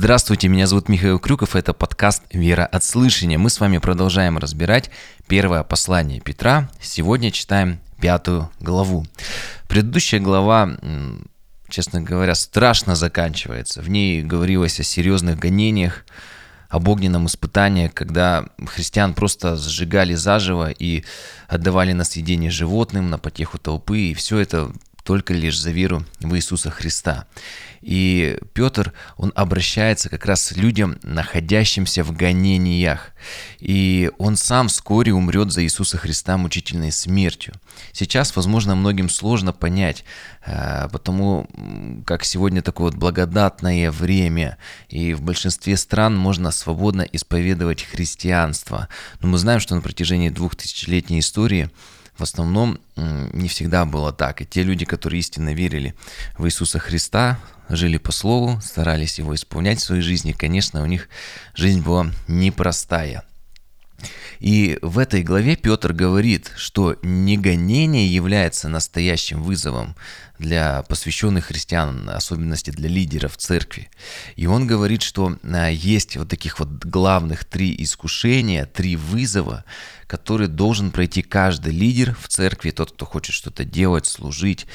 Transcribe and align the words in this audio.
Здравствуйте, 0.00 0.46
меня 0.46 0.68
зовут 0.68 0.88
Михаил 0.88 1.18
Крюков, 1.18 1.56
это 1.56 1.72
подкаст 1.72 2.22
«Вера 2.32 2.64
от 2.64 2.84
слышания». 2.84 3.36
Мы 3.36 3.50
с 3.50 3.58
вами 3.58 3.78
продолжаем 3.78 4.38
разбирать 4.38 4.92
первое 5.26 5.64
послание 5.64 6.20
Петра. 6.20 6.70
Сегодня 6.80 7.32
читаем 7.32 7.80
пятую 8.00 8.48
главу. 8.60 9.04
Предыдущая 9.66 10.20
глава, 10.20 10.70
честно 11.68 12.00
говоря, 12.00 12.36
страшно 12.36 12.94
заканчивается. 12.94 13.82
В 13.82 13.90
ней 13.90 14.22
говорилось 14.22 14.78
о 14.78 14.84
серьезных 14.84 15.36
гонениях, 15.36 16.04
об 16.68 16.86
огненном 16.86 17.26
испытании, 17.26 17.88
когда 17.88 18.44
христиан 18.68 19.14
просто 19.14 19.56
сжигали 19.56 20.14
заживо 20.14 20.70
и 20.70 21.02
отдавали 21.48 21.92
на 21.92 22.04
съедение 22.04 22.52
животным, 22.52 23.10
на 23.10 23.18
потеху 23.18 23.58
толпы, 23.58 23.98
и 23.98 24.14
все 24.14 24.38
это 24.38 24.70
только 25.08 25.32
лишь 25.32 25.58
за 25.58 25.70
веру 25.70 26.04
в 26.20 26.36
Иисуса 26.36 26.70
Христа. 26.70 27.24
И 27.80 28.38
Петр, 28.52 28.92
он 29.16 29.32
обращается 29.34 30.10
как 30.10 30.26
раз 30.26 30.48
к 30.48 30.56
людям, 30.58 30.98
находящимся 31.02 32.04
в 32.04 32.12
гонениях. 32.12 33.12
И 33.58 34.10
он 34.18 34.36
сам 34.36 34.68
вскоре 34.68 35.14
умрет 35.14 35.50
за 35.50 35.64
Иисуса 35.64 35.96
Христа 35.96 36.36
мучительной 36.36 36.92
смертью. 36.92 37.54
Сейчас, 37.92 38.36
возможно, 38.36 38.74
многим 38.74 39.08
сложно 39.08 39.54
понять, 39.54 40.04
э, 40.44 40.90
потому 40.92 41.48
как 42.04 42.22
сегодня 42.22 42.60
такое 42.60 42.90
вот 42.90 42.96
благодатное 42.96 43.90
время, 43.90 44.58
и 44.90 45.14
в 45.14 45.22
большинстве 45.22 45.78
стран 45.78 46.18
можно 46.18 46.50
свободно 46.50 47.00
исповедовать 47.00 47.82
христианство. 47.82 48.88
Но 49.22 49.28
мы 49.28 49.38
знаем, 49.38 49.60
что 49.60 49.74
на 49.74 49.80
протяжении 49.80 50.28
двух 50.28 50.54
тысячелетней 50.54 51.20
истории 51.20 51.70
в 52.18 52.22
основном 52.22 52.80
не 52.96 53.48
всегда 53.48 53.84
было 53.84 54.12
так. 54.12 54.42
И 54.42 54.46
те 54.46 54.62
люди, 54.62 54.84
которые 54.84 55.20
истинно 55.20 55.54
верили 55.54 55.94
в 56.36 56.46
Иисуса 56.46 56.78
Христа, 56.78 57.38
жили 57.68 57.96
по 57.96 58.12
слову, 58.12 58.60
старались 58.60 59.18
его 59.18 59.34
исполнять 59.34 59.78
в 59.78 59.84
своей 59.84 60.02
жизни, 60.02 60.32
конечно, 60.32 60.82
у 60.82 60.86
них 60.86 61.08
жизнь 61.54 61.82
была 61.82 62.10
непростая. 62.26 63.24
И 64.40 64.78
в 64.82 64.98
этой 64.98 65.22
главе 65.22 65.56
Петр 65.56 65.92
говорит, 65.92 66.52
что 66.56 66.96
негонение 67.02 68.06
является 68.12 68.68
настоящим 68.68 69.42
вызовом 69.42 69.96
для 70.38 70.82
посвященных 70.82 71.46
христиан, 71.46 72.08
особенности 72.08 72.70
для 72.70 72.88
лидеров 72.88 73.36
церкви. 73.36 73.90
И 74.36 74.46
он 74.46 74.66
говорит, 74.66 75.02
что 75.02 75.36
а, 75.42 75.68
есть 75.68 76.16
вот 76.16 76.28
таких 76.28 76.58
вот 76.58 76.68
главных 76.84 77.44
три 77.44 77.74
искушения, 77.78 78.66
три 78.66 78.96
вызова, 78.96 79.64
которые 80.06 80.48
должен 80.48 80.90
пройти 80.90 81.22
каждый 81.22 81.72
лидер 81.72 82.16
в 82.20 82.28
церкви, 82.28 82.70
тот, 82.70 82.92
кто 82.92 83.04
хочет 83.04 83.34
что-то 83.34 83.64
делать, 83.64 84.06
служить, 84.06 84.66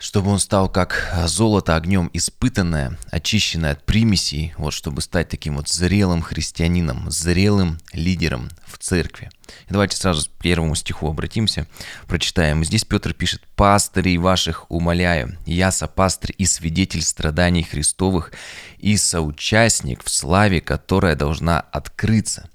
чтобы 0.00 0.30
он 0.30 0.38
стал 0.38 0.68
как 0.70 1.14
золото 1.26 1.76
огнем 1.76 2.10
испытанное, 2.14 2.98
очищенное 3.10 3.72
от 3.72 3.84
примесей, 3.84 4.54
вот 4.56 4.72
чтобы 4.72 5.02
стать 5.02 5.28
таким 5.28 5.56
вот 5.56 5.68
зрелым 5.68 6.22
христианином, 6.22 7.10
зрелым 7.10 7.78
лидером 7.92 8.48
в 8.66 8.78
церкви. 8.78 9.30
И 9.68 9.72
давайте 9.72 9.96
сразу 9.96 10.28
к 10.28 10.42
первому 10.42 10.74
стиху 10.74 11.08
обратимся, 11.08 11.66
прочитаем. 12.08 12.64
Здесь 12.64 12.84
Петр 12.84 13.12
пишет, 13.12 13.42
«Пастырей 13.56 14.16
ваших 14.16 14.70
умоляю, 14.70 15.36
я 15.44 15.70
сопастырь 15.70 16.34
и 16.38 16.46
свидетель 16.46 17.02
страданий 17.02 17.62
Христовых 17.62 18.32
и 18.78 18.96
соучастник 18.96 20.02
в 20.02 20.08
славе, 20.08 20.62
которая 20.62 21.14
должна 21.14 21.60
открыться». 21.60 22.48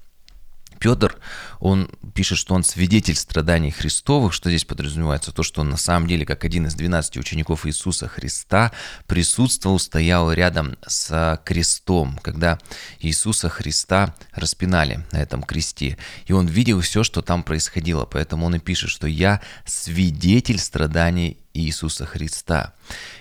Петр, 0.78 1.16
он 1.60 1.90
пишет, 2.14 2.38
что 2.38 2.54
он 2.54 2.64
свидетель 2.64 3.16
страданий 3.16 3.70
Христовых, 3.70 4.32
что 4.32 4.50
здесь 4.50 4.64
подразумевается 4.64 5.32
то, 5.32 5.42
что 5.42 5.60
он 5.60 5.70
на 5.70 5.76
самом 5.76 6.06
деле, 6.06 6.24
как 6.24 6.44
один 6.44 6.66
из 6.66 6.74
12 6.74 7.16
учеников 7.16 7.66
Иисуса 7.66 8.08
Христа, 8.08 8.72
присутствовал, 9.06 9.78
стоял 9.78 10.32
рядом 10.32 10.76
с 10.86 11.40
крестом, 11.44 12.18
когда 12.22 12.58
Иисуса 13.00 13.48
Христа 13.48 14.14
распинали 14.32 15.04
на 15.12 15.18
этом 15.18 15.42
кресте. 15.42 15.98
И 16.26 16.32
он 16.32 16.46
видел 16.46 16.80
все, 16.80 17.02
что 17.02 17.22
там 17.22 17.42
происходило, 17.42 18.04
поэтому 18.04 18.46
он 18.46 18.54
и 18.56 18.58
пишет, 18.58 18.90
что 18.90 19.06
я 19.06 19.40
свидетель 19.64 20.58
страданий 20.58 21.38
Иисуса 21.56 22.06
Христа. 22.06 22.74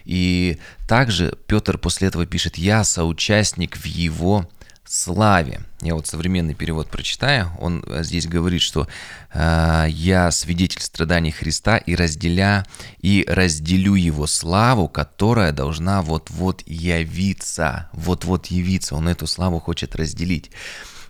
И 0.04 0.60
также 0.88 1.38
Петр 1.48 1.78
после 1.78 2.10
этого 2.10 2.26
пишет, 2.26 2.58
я 2.58 2.84
соучастник 2.84 3.78
в 3.78 3.86
Его 3.86 4.50
славе. 4.86 5.62
Я 5.82 5.96
вот 5.96 6.08
современный 6.08 6.54
перевод 6.54 6.90
прочитаю. 6.90 7.52
Он 7.60 7.84
э, 7.86 8.04
здесь 8.04 8.28
говорит, 8.28 8.62
что 8.62 8.88
э, 9.34 9.86
я 9.90 10.32
свидетель 10.32 10.82
страданий 10.82 11.32
Христа 11.32 11.78
и 11.78 11.96
разделя 11.96 12.66
и 13.00 13.26
разделю 13.28 13.96
его 13.96 14.28
славу, 14.28 14.88
которая 14.88 15.52
должна 15.52 16.02
вот-вот 16.02 16.64
явиться, 16.66 17.90
вот-вот 17.94 18.48
явиться. 18.48 18.96
Он 18.96 19.08
эту 19.08 19.28
славу 19.28 19.60
хочет 19.60 19.96
разделить. 19.96 20.52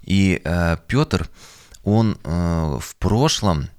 И 0.03 0.41
э, 0.43 0.77
Петр, 0.87 1.29
он 1.83 2.17
э, 2.23 2.79
в 2.81 2.95
прошлом, 2.97 3.69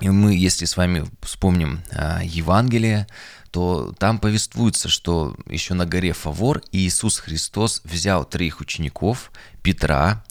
и 0.00 0.08
мы, 0.08 0.34
если 0.34 0.64
с 0.64 0.76
вами 0.76 1.04
вспомним 1.20 1.82
э, 1.90 2.20
Евангелие, 2.24 3.06
то 3.52 3.94
там 3.98 4.18
повествуется, 4.18 4.88
что 4.88 5.36
еще 5.46 5.74
на 5.74 5.84
горе 5.84 6.14
Фавор 6.14 6.62
Иисус 6.72 7.18
Христос 7.18 7.82
взял 7.84 8.24
троих 8.24 8.60
учеников, 8.60 9.30
Петра, 9.62 10.24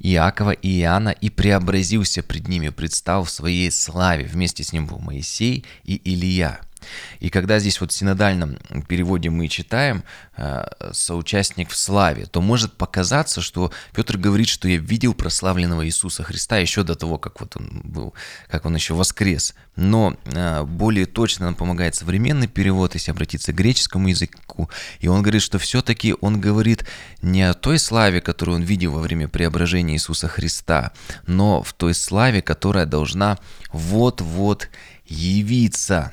Иакова 0.00 0.52
и 0.52 0.80
Иоанна, 0.80 1.10
и 1.10 1.28
преобразился 1.28 2.22
пред 2.22 2.48
ними, 2.48 2.70
представ 2.70 3.28
в 3.28 3.30
своей 3.30 3.70
славе. 3.70 4.24
Вместе 4.24 4.64
с 4.64 4.72
ним 4.72 4.86
был 4.86 4.98
Моисей 4.98 5.64
и 5.84 5.96
Илия– 5.96 6.60
и 7.20 7.30
когда 7.30 7.58
здесь 7.58 7.80
вот 7.80 7.92
в 7.92 7.94
синодальном 7.94 8.58
переводе 8.88 9.30
мы 9.30 9.48
читаем 9.48 10.04
э, 10.36 10.64
«соучастник 10.92 11.70
в 11.70 11.76
славе», 11.76 12.26
то 12.26 12.40
может 12.40 12.72
показаться, 12.74 13.40
что 13.40 13.72
Петр 13.94 14.16
говорит, 14.16 14.48
что 14.48 14.68
я 14.68 14.76
видел 14.78 15.14
прославленного 15.14 15.86
Иисуса 15.86 16.22
Христа 16.22 16.58
еще 16.58 16.82
до 16.82 16.94
того, 16.94 17.18
как 17.18 17.40
вот 17.40 17.56
он 17.56 17.80
был, 17.84 18.14
как 18.48 18.66
он 18.66 18.74
еще 18.74 18.94
воскрес. 18.94 19.54
Но 19.76 20.16
э, 20.24 20.64
более 20.64 21.06
точно 21.06 21.46
нам 21.46 21.54
помогает 21.54 21.94
современный 21.94 22.48
перевод, 22.48 22.94
если 22.94 23.10
обратиться 23.10 23.52
к 23.52 23.56
греческому 23.56 24.08
языку. 24.08 24.68
И 25.00 25.08
он 25.08 25.22
говорит, 25.22 25.42
что 25.42 25.58
все-таки 25.58 26.14
он 26.20 26.40
говорит 26.40 26.86
не 27.22 27.42
о 27.42 27.54
той 27.54 27.78
славе, 27.78 28.20
которую 28.20 28.56
он 28.56 28.62
видел 28.62 28.92
во 28.92 29.00
время 29.00 29.28
преображения 29.28 29.94
Иисуса 29.94 30.28
Христа, 30.28 30.92
но 31.26 31.62
в 31.62 31.72
той 31.72 31.94
славе, 31.94 32.42
которая 32.42 32.86
должна 32.86 33.38
вот-вот 33.72 34.68
явиться. 35.06 36.12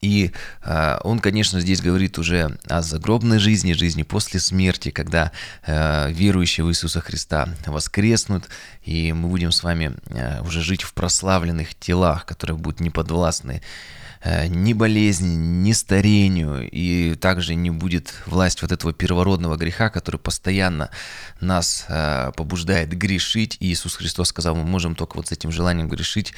И 0.00 0.32
э, 0.62 0.98
он, 1.04 1.18
конечно, 1.18 1.60
здесь 1.60 1.82
говорит 1.82 2.18
уже 2.18 2.58
о 2.68 2.80
загробной 2.80 3.38
жизни, 3.38 3.74
жизни 3.74 4.02
после 4.02 4.40
смерти, 4.40 4.90
когда 4.90 5.30
э, 5.66 6.10
верующие 6.10 6.64
в 6.64 6.70
Иисуса 6.70 7.00
Христа 7.00 7.48
воскреснут, 7.66 8.44
и 8.82 9.12
мы 9.12 9.28
будем 9.28 9.52
с 9.52 9.62
вами 9.62 9.94
э, 10.06 10.40
уже 10.42 10.62
жить 10.62 10.82
в 10.82 10.94
прославленных 10.94 11.74
телах, 11.74 12.24
которые 12.24 12.56
будут 12.56 12.80
не 12.80 12.88
подвластны 12.88 13.60
э, 14.22 14.46
ни 14.46 14.72
болезни, 14.72 15.34
ни 15.34 15.72
старению, 15.72 16.66
и 16.70 17.14
также 17.16 17.54
не 17.54 17.70
будет 17.70 18.14
власть 18.24 18.62
вот 18.62 18.72
этого 18.72 18.94
первородного 18.94 19.56
греха, 19.56 19.90
который 19.90 20.18
постоянно 20.18 20.88
нас 21.40 21.84
э, 21.88 22.32
побуждает 22.36 22.88
грешить. 22.96 23.58
И 23.60 23.70
Иисус 23.70 23.96
Христос 23.96 24.28
сказал, 24.28 24.56
мы 24.56 24.64
можем 24.64 24.94
только 24.94 25.16
вот 25.16 25.28
с 25.28 25.32
этим 25.32 25.52
желанием 25.52 25.90
грешить, 25.90 26.32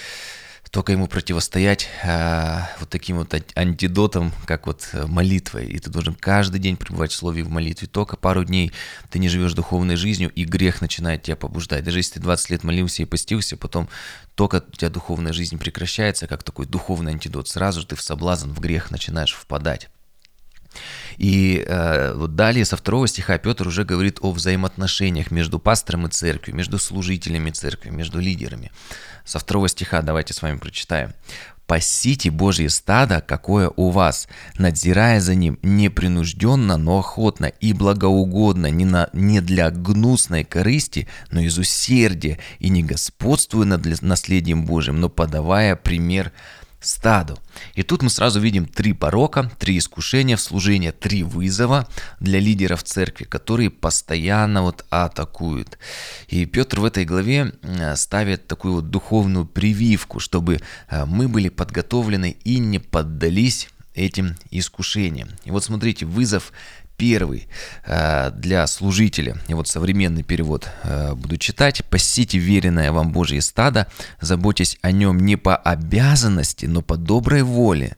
только 0.73 0.93
ему 0.93 1.07
противостоять 1.07 1.87
э, 2.03 2.61
вот 2.81 2.89
таким 2.89 3.19
вот 3.19 3.35
антидотом, 3.55 4.33
как 4.47 4.67
вот 4.67 4.89
э, 4.95 5.07
молитвой. 5.07 5.67
И 5.67 5.79
ты 5.79 5.91
должен 5.91 6.15
каждый 6.15 6.61
день 6.61 6.79
пребывать 6.79 7.13
в 7.13 7.15
слове 7.15 7.43
в 7.43 7.51
молитве. 7.51 7.87
Только 7.87 8.17
пару 8.17 8.43
дней 8.43 8.73
ты 9.11 9.19
не 9.19 9.29
живешь 9.29 9.53
духовной 9.53 9.97
жизнью, 9.97 10.31
и 10.35 10.45
грех 10.45 10.81
начинает 10.81 11.25
тебя 11.25 11.37
побуждать. 11.37 11.85
Даже 11.85 11.99
если 11.99 12.15
ты 12.15 12.21
20 12.21 12.51
лет 12.51 12.65
молился 12.65 13.03
и 13.03 13.05
постился, 13.05 13.59
потом 13.59 13.91
только 14.35 14.65
у 14.67 14.75
тебя 14.75 14.89
духовная 14.89 15.35
жизнь 15.35 15.59
прекращается, 15.59 16.27
как 16.27 16.43
такой 16.43 16.65
духовный 16.65 17.13
антидот. 17.13 17.49
Сразу 17.49 17.83
же 17.83 17.89
ты 17.89 17.95
в 17.95 18.01
соблазн, 18.01 18.51
в 18.53 18.61
грех 18.61 18.91
начинаешь 18.91 19.35
впадать. 19.35 19.91
И 21.19 21.65
э, 21.67 22.15
вот 22.15 22.35
далее 22.35 22.65
со 22.65 22.77
второго 22.77 23.07
стиха 23.07 23.39
Петр 23.39 23.67
уже 23.69 23.85
говорит 23.85 24.19
о 24.21 24.33
взаимоотношениях 24.33 25.31
между 25.31 25.59
пастором 25.59 26.07
и 26.07 26.11
церковью, 26.11 26.57
между 26.57 26.79
служителями 26.79 27.51
церкви, 27.51 27.91
между 27.91 28.19
лидерами. 28.19 28.71
Со 29.25 29.39
второго 29.39 29.69
стиха 29.69 30.03
давайте 30.03 30.35
с 30.35 30.43
вами 30.43 30.59
прочитаем. 30.59 31.13
«Пасите 31.67 32.31
Божье 32.31 32.69
стадо, 32.69 33.23
какое 33.27 33.71
у 33.77 33.91
вас, 33.91 34.29
надзирая 34.59 35.21
за 35.21 35.35
ним 35.35 35.59
непринужденно, 35.63 36.77
но 36.77 36.99
охотно 36.99 37.47
и 37.47 37.73
благоугодно, 37.73 38.67
не, 38.67 38.85
на, 38.85 39.09
не 39.13 39.41
для 39.41 39.71
гнусной 39.71 40.45
корысти, 40.45 41.09
но 41.31 41.41
из 41.41 41.57
усердия, 41.57 42.39
и 42.59 42.69
не 42.69 42.83
господствуя 42.83 43.65
над 43.65 44.03
наследием 44.03 44.67
Божьим, 44.67 45.01
но 45.01 45.09
подавая 45.09 45.77
пример 45.77 46.33
стаду. 46.83 47.39
И 47.75 47.83
тут 47.83 48.03
мы 48.03 48.11
сразу 48.11 48.41
видим 48.41 48.67
три 48.67 48.93
порока, 48.93 49.51
три 49.59 49.79
искушения 49.79 50.37
в 50.37 50.41
служении, 50.41 50.91
три 50.91 51.23
вызова 51.23 51.89
для 52.21 52.41
лидеров 52.41 52.83
церкви, 52.83 53.25
которые 53.25 53.71
постоянно 53.71 54.63
вот 54.63 54.85
атакуют. 54.91 55.79
И 56.29 56.45
Петр 56.45 56.81
в 56.81 56.85
этой 56.85 57.05
главе 57.05 57.53
э, 57.63 57.97
ставит 57.97 58.47
такую 58.47 58.75
вот 58.75 58.91
духовную 58.91 59.47
прививку, 59.47 60.21
чтобы 60.21 60.61
э, 60.89 61.05
мы 61.05 61.29
были 61.29 61.49
подготовлены 61.49 62.37
и 62.45 62.59
не 62.59 62.79
поддались 62.79 63.69
этим 63.95 64.37
искушениям. 64.51 65.29
И 65.45 65.51
вот 65.51 65.65
смотрите, 65.65 66.07
вызов 66.07 66.53
первый 67.03 67.49
э, 67.85 68.31
для 68.31 68.65
служителя. 68.69 69.37
И 69.49 69.55
вот 69.55 69.67
современный 69.67 70.23
перевод 70.23 70.69
э, 70.85 71.15
буду 71.15 71.37
читать. 71.37 71.85
«Пасите 71.91 72.39
веренное 72.39 72.93
вам 72.93 73.11
Божье 73.11 73.43
стадо, 73.43 73.89
заботьтесь 74.21 74.79
о 74.83 74.93
нем 74.93 75.19
не 75.19 75.35
по 75.35 75.57
обязанности, 75.57 76.67
но 76.67 76.81
по 76.81 76.97
доброй 76.97 77.43
воле, 77.43 77.97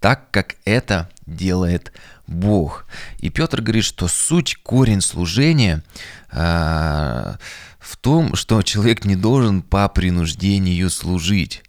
так 0.00 0.30
как 0.30 0.56
это 0.64 1.10
делает 1.26 1.92
Бог». 2.26 2.86
И 3.18 3.28
Петр 3.28 3.60
говорит, 3.60 3.84
что 3.84 4.08
суть, 4.08 4.56
корень 4.62 5.02
служения 5.02 5.82
э, 6.32 7.34
в 7.78 7.96
том, 8.00 8.34
что 8.36 8.62
человек 8.62 9.04
не 9.04 9.16
должен 9.16 9.60
по 9.60 9.86
принуждению 9.90 10.88
служить 10.88 11.62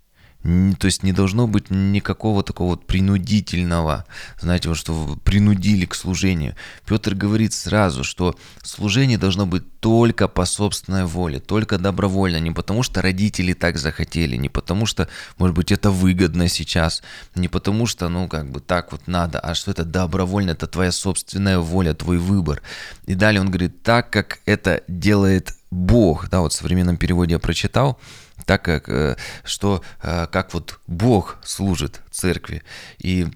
то 0.80 0.86
есть 0.86 1.04
не 1.04 1.12
должно 1.12 1.46
быть 1.46 1.70
никакого 1.70 2.42
такого 2.42 2.70
вот 2.70 2.88
принудительного, 2.88 4.06
знаете, 4.40 4.70
вот 4.70 4.78
что 4.78 5.18
принудили 5.26 5.86
к 5.86 5.94
служению. 5.94 6.56
Петр 6.86 7.16
говорит 7.16 7.52
сразу, 7.52 8.06
что 8.06 8.34
служение 8.64 9.18
должно 9.18 9.46
быть 9.46 9.64
только 9.82 10.30
по 10.30 10.46
собственной 10.46 11.04
воле, 11.06 11.42
только 11.42 11.78
добровольно, 11.78 12.40
не 12.40 12.52
потому 12.52 12.82
что 12.84 13.02
родители 13.02 13.52
так 13.52 13.78
захотели, 13.78 14.38
не 14.38 14.48
потому 14.48 14.86
что, 14.86 15.10
может 15.38 15.54
быть, 15.54 15.74
это 15.74 15.92
выгодно 15.92 16.48
сейчас, 16.48 17.04
не 17.36 17.50
потому 17.50 17.86
что, 17.86 18.08
ну, 18.08 18.30
как 18.30 18.50
бы 18.50 18.62
так 18.62 18.94
вот 18.94 19.06
надо, 19.06 19.42
а 19.42 19.54
что 19.54 19.72
это 19.72 19.84
добровольно, 19.84 20.52
это 20.52 20.68
твоя 20.68 20.94
собственная 20.94 21.60
воля, 21.60 21.94
твой 21.94 22.20
выбор. 22.20 22.62
И 23.06 23.16
далее 23.16 23.42
он 23.42 23.48
говорит, 23.48 23.84
так 23.84 24.10
как 24.12 24.40
это 24.46 24.82
делает 24.88 25.58
Бог, 25.72 26.30
да, 26.30 26.40
вот 26.40 26.54
в 26.54 26.56
современном 26.56 26.96
переводе 26.96 27.34
я 27.34 27.40
прочитал, 27.40 28.00
так 28.46 28.64
как, 28.64 28.90
э, 28.90 29.16
что 29.44 29.82
э, 30.02 30.28
как 30.28 30.54
вот 30.54 30.80
Бог 30.88 31.38
служит 31.44 32.02
церкви. 32.12 32.64
И 33.00 33.28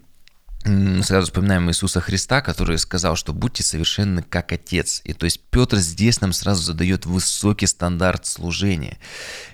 сразу 0.63 1.28
вспоминаем 1.28 1.69
Иисуса 1.69 2.02
Христа, 2.02 2.42
который 2.42 2.78
сказал, 2.78 3.16
что 3.16 3.34
будьте 3.34 3.63
совершенны 3.63 4.24
как 4.24 4.52
Отец. 4.52 5.02
И 5.04 5.13
то 5.13 5.25
есть 5.25 5.42
Петр 5.50 5.78
здесь 5.78 6.22
нам 6.22 6.34
сразу 6.34 6.62
задает 6.62 7.06
высокий 7.06 7.68
стандарт 7.68 8.25
служения. 8.25 8.98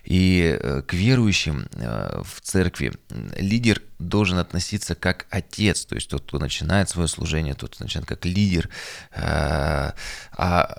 И 0.04 0.57
э, 0.59 0.81
к 0.81 0.94
верующим 0.94 1.68
в 1.71 2.42
церкви 2.42 2.94
лидер 3.38 3.81
должен 4.00 4.38
относиться 4.38 4.94
как 4.95 5.25
отец, 5.31 5.86
то 5.86 5.95
есть 5.95 6.07
тот, 6.09 6.21
кто 6.21 6.38
начинает 6.38 6.88
свое 6.89 7.07
служение, 7.07 7.56
тот, 7.56 7.80
начинает 7.80 8.07
как 8.07 8.25
лидер. 8.25 8.69
А 9.12 9.94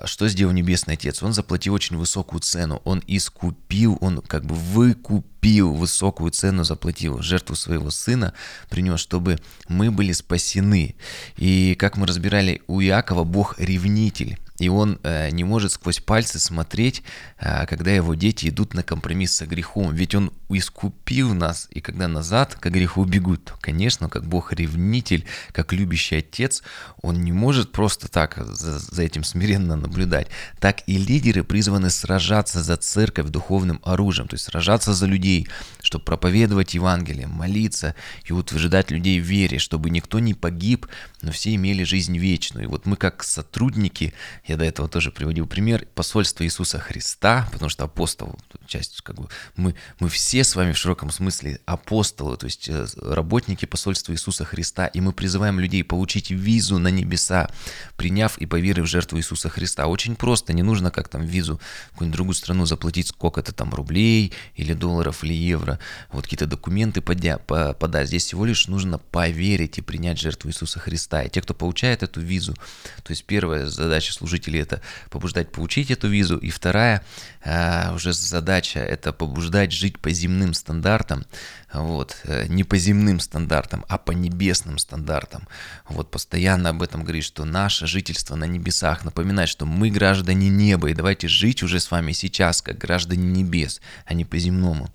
что 0.05 0.27
сделал 0.29 0.53
Небесный 0.53 0.93
Отец? 0.93 1.21
Он 1.21 1.33
заплатил 1.33 1.73
очень 1.73 1.97
высокую 1.97 2.39
цену, 2.39 2.81
он 2.85 3.03
искупил, 3.07 3.97
он 3.99 4.21
как 4.21 4.45
бы 4.45 4.55
выкупил 4.55 5.38
высокую 5.73 6.31
цену, 6.31 6.63
заплатил 6.63 7.21
жертву 7.21 7.55
своего 7.55 7.91
сына, 7.91 8.33
принес, 8.69 8.99
чтобы 8.99 9.39
мы 9.67 9.91
были 9.91 10.11
спасены. 10.11 10.95
И 11.37 11.75
как 11.75 11.97
мы 11.97 12.07
разбирали 12.07 12.61
у 12.67 12.81
Иакова, 12.81 13.23
Бог 13.23 13.59
ревнитель. 13.59 14.37
И 14.59 14.69
он 14.69 14.99
э, 15.03 15.29
не 15.31 15.43
может 15.43 15.71
сквозь 15.71 15.99
пальцы 15.99 16.39
смотреть, 16.39 17.03
э, 17.39 17.65
когда 17.65 17.91
его 17.91 18.13
дети 18.13 18.49
идут 18.49 18.73
на 18.73 18.83
компромисс 18.83 19.35
со 19.35 19.45
грехом. 19.45 19.93
Ведь 19.93 20.15
он 20.15 20.31
искупил 20.49 21.33
нас, 21.33 21.67
и 21.71 21.79
когда 21.79 22.07
назад 22.07 22.55
к 22.55 22.69
греху 22.69 23.05
бегут, 23.05 23.45
то, 23.45 23.53
конечно, 23.61 24.09
как 24.09 24.25
Бог-ревнитель, 24.25 25.25
как 25.51 25.71
любящий 25.73 26.17
отец, 26.17 26.61
он 27.01 27.23
не 27.23 27.31
может 27.31 27.71
просто 27.71 28.09
так 28.09 28.37
за, 28.37 28.79
за 28.79 29.01
этим 29.01 29.23
смиренно 29.23 29.75
наблюдать. 29.75 30.27
Так 30.59 30.81
и 30.87 30.97
лидеры 30.97 31.43
призваны 31.43 31.89
сражаться 31.89 32.61
за 32.61 32.75
церковь 32.77 33.29
духовным 33.29 33.79
оружием, 33.83 34.27
то 34.27 34.35
есть 34.35 34.45
сражаться 34.45 34.93
за 34.93 35.05
людей, 35.05 35.47
чтобы 35.81 36.03
проповедовать 36.03 36.73
Евангелие, 36.73 37.27
молиться 37.27 37.95
и 38.25 38.33
утверждать 38.33 38.91
людей 38.91 39.21
в 39.21 39.23
вере, 39.23 39.59
чтобы 39.59 39.89
никто 39.89 40.19
не 40.19 40.33
погиб, 40.33 40.87
но 41.21 41.31
все 41.31 41.55
имели 41.55 41.83
жизнь 41.83 42.17
вечную. 42.17 42.65
И 42.65 42.67
вот 42.67 42.85
мы 42.85 42.97
как 42.97 43.23
сотрудники 43.23 44.13
я 44.49 44.57
до 44.57 44.65
этого 44.65 44.89
тоже 44.89 45.11
приводил 45.11 45.45
пример 45.45 45.85
посольства 45.93 46.43
Иисуса 46.43 46.79
Христа, 46.79 47.47
потому 47.51 47.69
что 47.69 47.83
апостол, 47.83 48.37
часть 48.65 49.01
как 49.01 49.15
бы, 49.15 49.29
мы, 49.55 49.75
мы 49.99 50.09
все 50.09 50.43
с 50.43 50.55
вами 50.55 50.71
в 50.71 50.77
широком 50.77 51.11
смысле 51.11 51.59
апостолы, 51.65 52.35
то 52.35 52.45
есть 52.45 52.67
э, 52.67 52.87
работники 52.99 53.65
посольства 53.65 54.11
Иисуса 54.11 54.45
Христа, 54.45 54.87
и 54.87 55.01
мы 55.01 55.13
призываем 55.13 55.59
людей 55.59 55.83
получить 55.83 56.31
визу 56.31 56.79
на 56.79 56.87
небеса, 56.87 57.47
приняв 57.95 58.39
и 58.39 58.47
поверив 58.47 58.85
в 58.85 58.87
жертву 58.87 59.19
Иисуса 59.19 59.49
Христа. 59.49 59.85
Очень 59.85 60.15
просто, 60.15 60.51
не 60.53 60.63
нужно 60.63 60.89
как 60.89 61.09
там 61.09 61.25
визу 61.25 61.57
в 61.89 61.91
какую-нибудь 61.91 62.15
другую 62.15 62.35
страну 62.35 62.65
заплатить 62.65 63.09
сколько-то 63.09 63.53
там 63.53 63.71
рублей 63.73 64.33
или 64.55 64.73
долларов 64.73 65.23
или 65.23 65.33
евро, 65.33 65.79
вот 66.11 66.23
какие-то 66.23 66.47
документы 66.47 67.01
подя, 67.01 67.37
подать. 67.37 68.07
Здесь 68.07 68.25
всего 68.25 68.45
лишь 68.45 68.67
нужно 68.67 68.97
поверить 68.97 69.77
и 69.77 69.81
принять 69.81 70.19
жертву 70.19 70.49
Иисуса 70.49 70.79
Христа. 70.79 71.21
И 71.21 71.29
те, 71.29 71.41
кто 71.41 71.53
получает 71.53 72.01
эту 72.01 72.19
визу, 72.19 72.55
то 73.03 73.11
есть 73.11 73.25
первая 73.25 73.67
задача 73.67 74.11
служить 74.11 74.38
служителей 74.39 74.61
это 74.61 74.81
побуждать 75.09 75.51
получить 75.51 75.91
эту 75.91 76.07
визу, 76.07 76.37
и 76.37 76.49
вторая 76.49 77.03
а, 77.43 77.93
уже 77.95 78.13
задача 78.13 78.79
это 78.79 79.13
побуждать 79.13 79.71
жить 79.71 79.99
по 79.99 80.11
земным 80.11 80.53
стандартам, 80.53 81.25
вот, 81.73 82.17
э, 82.23 82.47
не 82.47 82.63
по 82.63 82.77
земным 82.77 83.19
стандартам, 83.19 83.85
а 83.87 83.97
по 83.97 84.11
небесным 84.11 84.77
стандартам. 84.77 85.47
Вот 85.87 86.11
постоянно 86.11 86.69
об 86.69 86.81
этом 86.81 87.03
говорит, 87.03 87.23
что 87.23 87.45
наше 87.45 87.87
жительство 87.87 88.35
на 88.35 88.45
небесах 88.45 89.05
напоминает, 89.05 89.49
что 89.49 89.65
мы 89.65 89.89
граждане 89.91 90.49
неба, 90.49 90.89
и 90.89 90.95
давайте 90.95 91.27
жить 91.27 91.63
уже 91.63 91.79
с 91.79 91.91
вами 91.91 92.13
сейчас, 92.13 92.61
как 92.61 92.77
граждане 92.77 93.27
небес, 93.27 93.81
а 94.05 94.13
не 94.13 94.25
по 94.25 94.37
земному. 94.37 94.89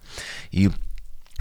И 0.53 0.71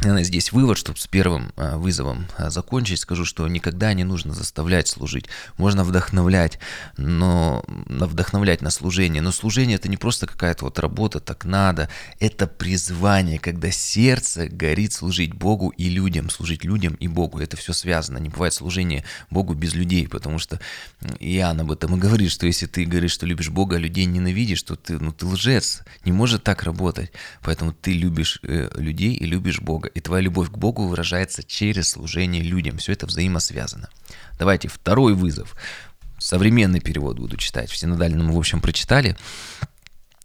Здесь 0.03 0.51
вывод, 0.51 0.77
чтобы 0.77 0.99
с 0.99 1.07
первым 1.07 1.53
а, 1.55 1.77
вызовом 1.77 2.27
а, 2.37 2.49
закончить, 2.49 2.99
скажу, 2.99 3.23
что 3.23 3.47
никогда 3.47 3.93
не 3.93 4.03
нужно 4.03 4.33
заставлять 4.33 4.89
служить. 4.89 5.27
Можно 5.57 5.85
вдохновлять, 5.85 6.59
но 6.97 7.63
вдохновлять 7.67 8.61
на 8.61 8.69
служение. 8.69 9.21
Но 9.21 9.31
служение 9.31 9.75
это 9.75 9.87
не 9.87 9.95
просто 9.95 10.27
какая-то 10.27 10.65
вот 10.65 10.77
работа, 10.79 11.21
так 11.21 11.45
надо. 11.45 11.87
Это 12.19 12.47
призвание, 12.47 13.39
когда 13.39 13.71
сердце 13.71 14.49
горит 14.49 14.91
служить 14.91 15.33
Богу 15.33 15.69
и 15.69 15.87
людям, 15.87 16.29
служить 16.29 16.65
людям 16.65 16.95
и 16.95 17.07
Богу. 17.07 17.39
Это 17.39 17.55
все 17.55 17.71
связано. 17.71 18.17
Не 18.17 18.27
бывает 18.27 18.53
служения 18.53 19.05
Богу 19.29 19.53
без 19.53 19.73
людей, 19.73 20.09
потому 20.09 20.37
что 20.37 20.59
Иоанн 21.19 21.61
об 21.61 21.71
этом 21.71 21.95
и 21.95 21.99
говорит, 21.99 22.31
что 22.31 22.45
если 22.45 22.65
ты 22.65 22.83
говоришь, 22.83 23.13
что 23.13 23.25
любишь 23.25 23.49
Бога, 23.49 23.77
а 23.77 23.79
людей 23.79 24.03
ненавидишь, 24.03 24.63
то 24.63 24.75
ты, 24.75 24.99
ну, 24.99 25.13
ты 25.13 25.25
лжец. 25.25 25.83
Не 26.03 26.11
может 26.11 26.43
так 26.43 26.63
работать. 26.63 27.13
Поэтому 27.41 27.71
ты 27.71 27.93
любишь 27.93 28.39
э, 28.43 28.69
людей 28.75 29.13
и 29.13 29.25
любишь 29.25 29.61
Бога 29.61 29.92
и 29.93 29.99
твоя 29.99 30.23
любовь 30.23 30.49
к 30.49 30.57
Богу 30.57 30.87
выражается 30.87 31.43
через 31.43 31.89
служение 31.89 32.41
людям. 32.41 32.77
Все 32.77 32.93
это 32.93 33.05
взаимосвязано. 33.05 33.89
Давайте 34.39 34.67
второй 34.67 35.13
вызов. 35.13 35.55
Современный 36.19 36.79
перевод 36.79 37.19
буду 37.19 37.37
читать. 37.37 37.69
В 37.69 37.77
синодальном 37.77 38.31
в 38.31 38.37
общем, 38.37 38.61
прочитали. 38.61 39.15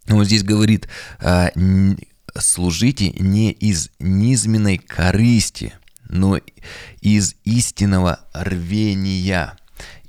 Вот 0.07 0.25
здесь 0.25 0.43
говорит, 0.43 0.87
«А, 1.19 1.51
служите 2.37 3.11
не 3.11 3.51
из 3.51 3.89
низменной 3.99 4.77
корысти, 4.77 5.73
но 6.07 6.39
из 7.01 7.35
истинного 7.43 8.19
рвения. 8.33 9.55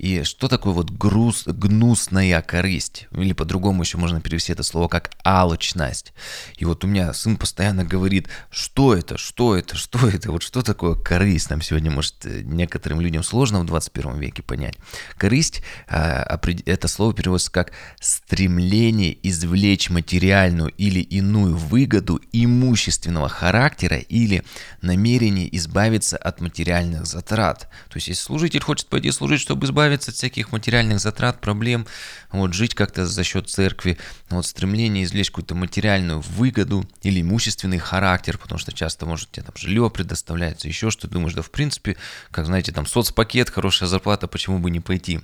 И 0.01 0.23
что 0.23 0.49
такое 0.49 0.73
вот 0.73 0.91
груз, 0.91 1.43
гнусная 1.45 2.41
корысть? 2.41 3.07
Или 3.13 3.35
по-другому 3.35 3.83
еще 3.83 3.99
можно 3.99 4.23
перевести 4.23 4.51
это 4.51 4.63
слово 4.63 4.89
как 4.89 5.11
алчность. 5.23 6.15
И 6.57 6.65
вот 6.65 6.85
у 6.85 6.87
меня 6.87 7.13
сын 7.13 7.37
постоянно 7.37 7.85
говорит, 7.85 8.27
что 8.51 8.95
это, 8.95 9.19
что 9.19 9.55
это, 9.55 9.77
что 9.77 10.09
это, 10.09 10.33
вот 10.33 10.43
что 10.43 10.63
такое 10.63 10.95
корысть? 10.95 11.51
Нам 11.51 11.61
сегодня, 11.61 11.91
может, 11.91 12.15
некоторым 12.25 13.03
людям 13.03 13.23
сложно 13.23 13.61
в 13.61 13.67
21 13.67 14.19
веке 14.19 14.43
понять. 14.43 14.77
Корысть, 15.19 15.63
а, 15.87 16.41
это 16.65 16.89
слово 16.89 17.13
переводится 17.13 17.53
как 17.53 17.73
стремление 18.01 19.19
извлечь 19.23 19.91
материальную 19.91 20.71
или 20.79 21.01
иную 21.01 21.59
выгоду 21.59 22.23
имущественного 22.33 23.29
характера 23.29 23.99
или 23.99 24.45
намерение 24.81 25.55
избавиться 25.59 26.17
от 26.17 26.41
материальных 26.41 27.05
затрат. 27.05 27.69
То 27.91 27.97
есть, 27.97 28.09
если 28.09 28.23
служитель 28.23 28.63
хочет 28.63 28.87
пойти 28.87 29.11
служить, 29.11 29.43
чтобы 29.43 29.67
избавиться 29.67 29.90
избавиться 29.91 30.11
от 30.11 30.17
всяких 30.17 30.53
материальных 30.53 31.01
затрат, 31.01 31.41
проблем, 31.41 31.87
вот, 32.31 32.55
жить 32.55 32.75
как-то 32.75 33.07
за 33.07 33.25
счет 33.25 33.49
церкви, 33.49 33.99
вот, 34.29 34.47
стремление 34.47 35.05
извлечь 35.05 35.31
какую-то 35.31 35.55
материальную 35.55 36.21
выгоду 36.21 36.89
или 37.03 37.21
имущественный 37.21 37.79
характер, 37.79 38.39
потому 38.39 38.59
что 38.59 38.73
часто, 38.73 39.07
может, 39.07 39.31
тебе 39.33 39.47
там 39.47 39.55
жилье 39.57 39.91
предоставляется, 39.91 40.69
еще 40.69 40.91
что-то, 40.91 41.15
думаешь, 41.15 41.35
да, 41.35 41.43
в 41.43 41.51
принципе, 41.51 41.97
как, 42.31 42.47
знаете, 42.47 42.73
там 42.73 42.87
соцпакет, 42.87 43.51
хорошая 43.51 43.89
зарплата, 43.89 44.29
почему 44.29 44.59
бы 44.59 44.71
не 44.71 44.81
пойти? 44.81 45.21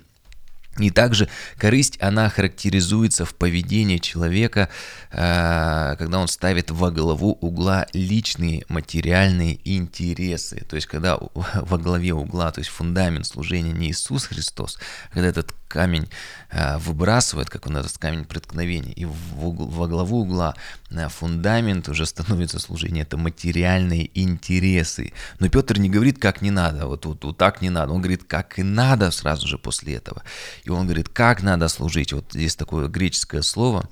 И 0.77 0.89
также 0.91 1.27
корысть, 1.57 1.97
она 2.01 2.29
характеризуется 2.29 3.25
в 3.25 3.33
поведении 3.35 3.97
человека, 3.97 4.69
э, 5.11 5.95
когда 5.97 6.19
он 6.19 6.27
ставит 6.27 6.71
во 6.71 6.91
главу 6.91 7.37
угла 7.41 7.87
личные 7.93 8.63
материальные 8.69 9.59
интересы. 9.63 10.65
То 10.69 10.75
есть, 10.75 10.87
когда 10.87 11.17
во 11.33 11.77
главе 11.77 12.13
угла, 12.13 12.51
то 12.51 12.59
есть 12.59 12.69
фундамент 12.69 13.25
служения 13.25 13.71
не 13.71 13.89
Иисус 13.89 14.25
Христос, 14.25 14.77
а 15.11 15.15
когда 15.15 15.29
этот 15.29 15.53
камень 15.67 16.09
э, 16.49 16.77
выбрасывает, 16.77 17.49
как 17.49 17.67
он 17.67 17.77
этот 17.77 17.97
камень 17.97 18.25
преткновения, 18.25 18.93
и 18.93 19.05
в 19.05 19.45
угол, 19.45 19.67
во 19.67 19.87
главу 19.87 20.21
угла 20.21 20.55
э, 20.89 21.09
фундамент 21.09 21.89
уже 21.89 22.05
становится 22.07 22.59
служение, 22.59 23.03
это 23.03 23.17
материальные 23.17 24.09
интересы. 24.13 25.13
Но 25.39 25.49
Петр 25.49 25.79
не 25.79 25.89
говорит, 25.89 26.19
как 26.19 26.41
не 26.41 26.51
надо, 26.51 26.87
вот, 26.87 27.05
вот, 27.05 27.23
вот 27.23 27.37
так 27.37 27.61
не 27.61 27.69
надо, 27.69 27.93
он 27.93 28.01
говорит, 28.01 28.23
как 28.23 28.59
и 28.59 28.63
надо 28.63 29.11
сразу 29.11 29.47
же 29.47 29.57
после 29.57 29.95
этого. 29.95 30.23
И 30.63 30.69
он 30.69 30.85
говорит, 30.85 31.09
как 31.09 31.43
надо 31.43 31.67
служить. 31.67 32.13
Вот 32.13 32.31
здесь 32.31 32.55
такое 32.55 32.87
греческое 32.87 33.41
слово, 33.41 33.89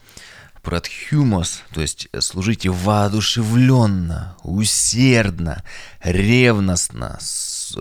Пратхюмос, 0.65 1.61
то 1.75 1.81
есть 1.81 2.07
служите 2.19 2.71
воодушевленно, 2.71 4.35
усердно, 4.41 5.63
ревностно, 6.01 7.19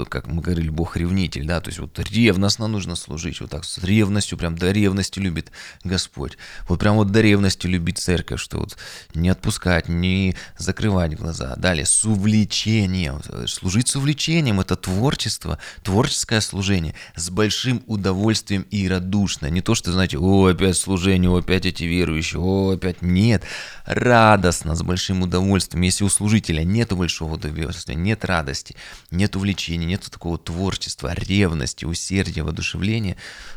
как 0.09 0.27
мы 0.27 0.43
говорили, 0.43 0.69
Бог 0.69 0.97
ревнитель, 0.97 1.47
да, 1.47 1.61
то 1.61 1.69
есть 1.69 1.79
вот 1.79 1.99
ревностно 1.99 2.67
нужно 2.67 2.97
служить, 2.97 3.41
вот 3.41 3.51
так 3.51 3.65
с 3.65 3.79
ревностью, 3.79 4.37
прям 4.37 4.57
до 4.57 4.71
ревности 4.71 5.19
любит 5.21 5.51
Господь. 5.85 6.37
Вот 6.69 6.81
прям 6.81 6.97
вот 6.97 7.11
до 7.11 7.21
ревности 7.21 7.67
любит 7.67 7.99
церковь, 7.99 8.41
что 8.41 8.59
вот 8.59 8.77
не 9.15 9.29
отпускать, 9.29 9.89
не 9.89 10.35
закрывать 10.59 11.17
глаза. 11.17 11.55
Далее, 11.57 11.87
с 11.87 12.05
увлечением. 12.05 13.21
Служить 13.47 13.89
с 13.89 13.97
увлечением– 13.97 14.61
это 14.61 14.77
творчество, 14.77 15.59
творческое 15.83 16.41
служение, 16.41 16.95
с 17.15 17.31
большим 17.31 17.83
удовольствием 17.87 18.67
и 18.71 18.89
радушно. 18.89 19.47
Не 19.47 19.61
то, 19.61 19.75
что, 19.75 19.93
знаете, 19.93 20.19
о, 20.19 20.47
опять 20.47 20.77
служение, 20.77 21.37
опять 21.37 21.67
эти 21.67 21.85
верующие, 21.85 22.41
о, 22.41 22.73
опять 22.73 23.03
нет. 23.03 23.43
Радостно, 23.85 24.75
с 24.75 24.83
большим 24.83 25.23
удовольствием. 25.23 25.83
Если 25.83 26.05
у 26.05 26.09
служителя 26.09 26.65
нет 26.65 26.93
большого 26.93 27.35
удовольствия, 27.35 27.95
нет 27.95 28.25
радости, 28.25 28.77
нет 29.11 29.37
увлечения, 29.37 29.84
общения, 29.85 29.95
нет 29.95 30.11
такого 30.11 30.39
творчества, 30.39 31.13
ревности, 31.15 31.85
усердия, 31.85 32.43
воодушевления, 32.43 33.17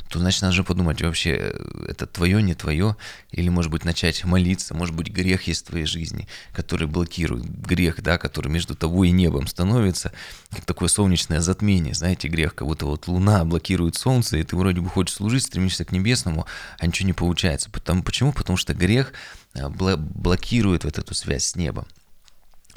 то 0.10 0.19
значит 0.19 0.41
надо 0.41 0.53
же 0.53 0.63
подумать, 0.63 1.01
вообще 1.01 1.38
э, 1.38 1.86
это 1.89 2.05
твое, 2.05 2.41
не 2.41 2.53
твое, 2.53 2.96
или 3.31 3.50
может 3.50 3.72
быть 3.72 3.86
начать 3.86 4.24
молиться, 4.24 4.74
может 4.74 4.96
быть 4.96 5.07
грех 5.07 5.48
есть 5.48 5.65
в 5.65 5.69
твоей 5.69 5.86
жизни, 5.86 6.27
который 6.53 6.88
блокирует, 6.88 7.46
грех, 7.46 8.01
да, 8.01 8.17
который 8.17 8.50
между 8.50 8.75
тобой 8.75 9.10
и 9.10 9.12
небом 9.12 9.48
становится, 9.48 10.12
как 10.51 10.65
такое 10.65 10.89
солнечное 10.89 11.41
затмение, 11.41 11.93
знаете, 11.93 12.27
грех, 12.27 12.55
как 12.55 12.67
будто 12.67 12.86
вот 12.86 13.07
луна 13.07 13.43
блокирует 13.46 13.96
солнце, 13.96 14.38
и 14.38 14.43
ты 14.43 14.55
вроде 14.55 14.81
бы 14.81 14.89
хочешь 14.89 15.15
служить, 15.15 15.43
стремишься 15.43 15.86
к 15.86 15.91
небесному, 15.91 16.46
а 16.79 16.88
ничего 16.88 17.07
не 17.07 17.13
получается. 17.13 17.69
Потому, 17.69 18.03
почему? 18.03 18.31
Потому 18.31 18.57
что 18.57 18.74
грех 18.74 19.13
э, 19.55 19.67
блокирует 19.67 20.84
вот 20.84 20.98
эту 20.98 21.13
связь 21.13 21.46
с 21.46 21.55
небом. 21.55 21.86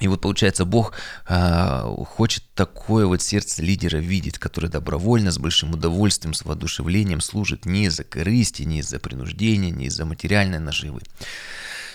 И 0.01 0.09
вот 0.09 0.21
получается, 0.21 0.65
Бог 0.65 0.93
э, 1.29 1.95
хочет 2.17 2.45
такое 2.55 3.07
вот 3.07 3.23
сердце 3.23 3.63
лидера 3.63 3.99
видеть, 3.99 4.39
который 4.39 4.71
добровольно, 4.71 5.31
с 5.31 5.39
большим 5.39 5.73
удовольствием, 5.73 6.35
с 6.35 6.45
воодушевлением 6.45 7.21
служит 7.21 7.67
не 7.67 7.85
из-за 7.85 8.05
корысти, 8.05 8.63
не 8.63 8.79
из-за 8.79 8.99
принуждения, 8.99 9.71
не 9.71 9.87
из-за 9.87 10.07
материальной 10.07 10.59
наживы. 10.59 11.03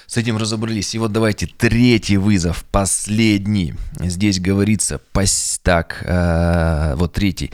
С 0.08 0.18
этим 0.18 0.38
разобрались. 0.38 0.96
И 0.96 1.00
вот 1.00 1.12
давайте 1.12 1.48
третий 1.48 2.18
вызов, 2.18 2.66
последний. 2.72 3.74
Здесь 4.00 4.40
говорится 4.40 5.00
пас, 5.12 5.60
так, 5.64 6.04
э, 6.06 6.96
вот 6.96 7.14
третий. 7.14 7.52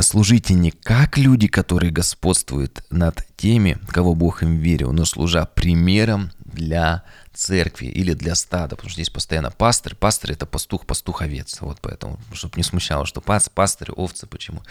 Служите 0.00 0.54
не 0.54 0.70
как 0.70 1.18
люди, 1.18 1.48
которые 1.48 1.92
господствуют 1.92 2.82
над 2.90 3.24
теми, 3.36 3.78
кого 3.88 4.14
Бог 4.14 4.42
им 4.42 4.58
верил, 4.58 4.92
но 4.92 5.04
служа 5.04 5.44
примером 5.46 6.30
для 6.38 7.02
церкви 7.32 7.86
или 7.86 8.14
для 8.14 8.34
стада, 8.34 8.76
потому 8.76 8.90
что 8.90 8.96
здесь 8.96 9.10
постоянно 9.10 9.50
пастырь. 9.50 9.94
Пастырь– 9.94 10.32
это 10.32 10.46
пастух, 10.46 10.86
пастух 10.86 11.22
овец. 11.22 11.58
Вот 11.60 11.78
поэтому, 11.80 12.18
чтобы 12.32 12.54
не 12.56 12.62
смущало, 12.62 13.06
что 13.06 13.20
пас, 13.20 13.48
пастырь, 13.48 13.90
овцы, 13.90 14.26
почему. 14.26 14.62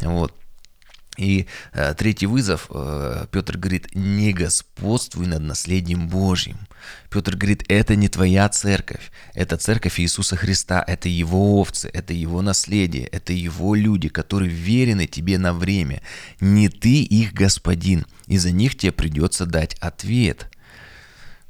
Вот. 0.00 0.34
И 1.20 1.46
э, 1.74 1.94
третий 1.94 2.24
вызов, 2.24 2.68
э, 2.70 3.26
Петр 3.30 3.58
говорит, 3.58 3.94
не 3.94 4.32
господствуй 4.32 5.26
над 5.26 5.42
наследием 5.42 6.08
Божьим. 6.08 6.56
Петр 7.10 7.36
говорит, 7.36 7.62
это 7.68 7.94
не 7.94 8.08
твоя 8.08 8.48
церковь, 8.48 9.12
это 9.34 9.58
церковь 9.58 10.00
Иисуса 10.00 10.36
Христа, 10.36 10.82
это 10.86 11.10
его 11.10 11.60
овцы, 11.60 11.90
это 11.92 12.14
его 12.14 12.40
наследие, 12.40 13.04
это 13.04 13.34
его 13.34 13.74
люди, 13.74 14.08
которые 14.08 14.50
верены 14.50 15.06
тебе 15.06 15.36
на 15.36 15.52
время. 15.52 16.00
Не 16.40 16.70
ты 16.70 17.02
их 17.02 17.34
господин, 17.34 18.06
и 18.26 18.38
за 18.38 18.50
них 18.50 18.78
тебе 18.78 18.92
придется 18.92 19.44
дать 19.44 19.74
ответ– 19.74 20.48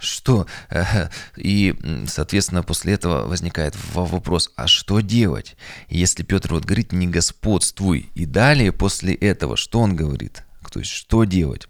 что? 0.00 0.47
И, 1.37 1.76
соответственно, 2.09 2.62
после 2.62 2.95
этого 2.95 3.26
возникает 3.26 3.76
вопрос, 3.95 4.50
а 4.57 4.66
что 4.66 5.00
делать? 5.00 5.57
Если 5.88 6.23
Петр 6.23 6.54
вот 6.54 6.64
говорит, 6.64 6.92
не 6.92 7.07
господствуй. 7.07 8.11
И 8.14 8.26
далее, 8.26 8.73
после 8.73 9.14
этого, 9.14 9.57
что 9.57 9.80
он 9.80 9.95
говорит? 9.95 10.45
То 10.71 10.80
есть, 10.80 10.90
что 10.90 11.25
делать? 11.25 11.69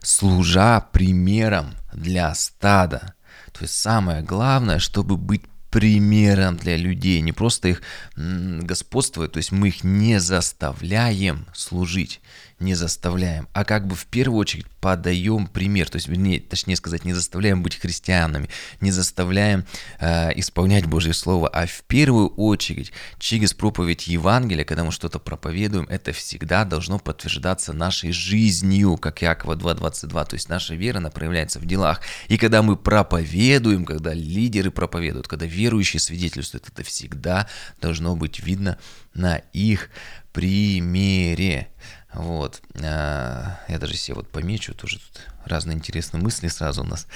Служа 0.00 0.80
примером 0.80 1.74
для 1.92 2.34
стада. 2.34 3.14
То 3.52 3.62
есть 3.62 3.78
самое 3.78 4.22
главное, 4.22 4.78
чтобы 4.78 5.16
быть 5.16 5.42
примером 5.70 6.56
для 6.56 6.76
людей, 6.76 7.20
не 7.20 7.32
просто 7.32 7.68
их 7.68 7.82
господствовать, 8.16 9.32
то 9.32 9.38
есть 9.38 9.50
мы 9.50 9.68
их 9.68 9.82
не 9.82 10.20
заставляем 10.20 11.46
служить, 11.52 12.20
не 12.58 12.74
заставляем, 12.74 13.48
а 13.52 13.64
как 13.64 13.86
бы 13.86 13.94
в 13.94 14.06
первую 14.06 14.38
очередь 14.38 14.66
подаем 14.80 15.46
пример, 15.46 15.88
то 15.88 15.96
есть, 15.96 16.08
вернее, 16.08 16.40
точнее 16.40 16.76
сказать, 16.76 17.04
не 17.04 17.12
заставляем 17.12 17.62
быть 17.62 17.76
христианами, 17.76 18.48
не 18.80 18.90
заставляем 18.90 19.64
э, 19.98 20.38
исполнять 20.38 20.86
Божье 20.86 21.14
Слово, 21.14 21.48
а 21.48 21.66
в 21.66 21.82
первую 21.84 22.28
очередь 22.28 22.92
через 23.18 23.54
проповедь 23.54 24.06
Евангелия, 24.06 24.64
когда 24.64 24.84
мы 24.84 24.92
что-то 24.92 25.18
проповедуем, 25.18 25.86
это 25.88 26.12
всегда 26.12 26.64
должно 26.64 26.98
подтверждаться 26.98 27.72
нашей 27.72 28.12
жизнью, 28.12 28.96
как 28.98 29.22
Якова 29.22 29.56
2.22, 29.56 30.26
то 30.26 30.34
есть 30.34 30.48
наша 30.48 30.74
вера, 30.74 30.98
она 30.98 31.10
проявляется 31.10 31.58
в 31.58 31.66
делах. 31.66 32.00
И 32.28 32.36
когда 32.36 32.62
мы 32.62 32.76
проповедуем, 32.76 33.84
когда 33.84 34.12
лидеры 34.12 34.70
проповедуют, 34.70 35.28
когда 35.28 35.46
верующие 35.46 36.00
свидетельствуют, 36.00 36.68
это 36.68 36.82
всегда 36.84 37.48
должно 37.80 38.16
быть 38.16 38.40
видно 38.40 38.78
на 39.14 39.36
их 39.52 39.90
примере. 40.32 41.68
Вот. 42.14 42.62
А, 42.82 43.58
я 43.68 43.78
даже 43.78 43.96
себе 43.96 44.16
вот 44.16 44.28
помечу, 44.28 44.74
тоже 44.74 44.98
тут 44.98 45.26
разные 45.44 45.76
интересные 45.76 46.22
мысли 46.22 46.48
сразу 46.48 46.82
у 46.82 46.86
нас 46.86 47.06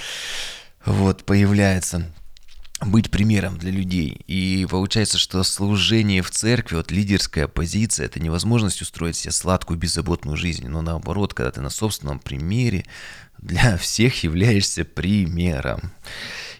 вот 0.85 1.25
появляются 1.25 2.11
быть 2.81 3.11
примером 3.11 3.57
для 3.57 3.71
людей. 3.71 4.21
И 4.27 4.65
получается, 4.69 5.17
что 5.17 5.43
служение 5.43 6.21
в 6.21 6.31
церкви, 6.31 6.75
вот 6.75 6.91
лидерская 6.91 7.47
позиция, 7.47 8.05
это 8.05 8.21
невозможность 8.21 8.81
устроить 8.81 9.17
себе 9.17 9.31
сладкую, 9.31 9.77
беззаботную 9.77 10.37
жизнь. 10.37 10.67
Но 10.67 10.81
наоборот, 10.81 11.33
когда 11.33 11.51
ты 11.51 11.61
на 11.61 11.69
собственном 11.69 12.19
примере 12.19 12.85
для 13.37 13.77
всех 13.77 14.23
являешься 14.23 14.85
примером. 14.85 15.91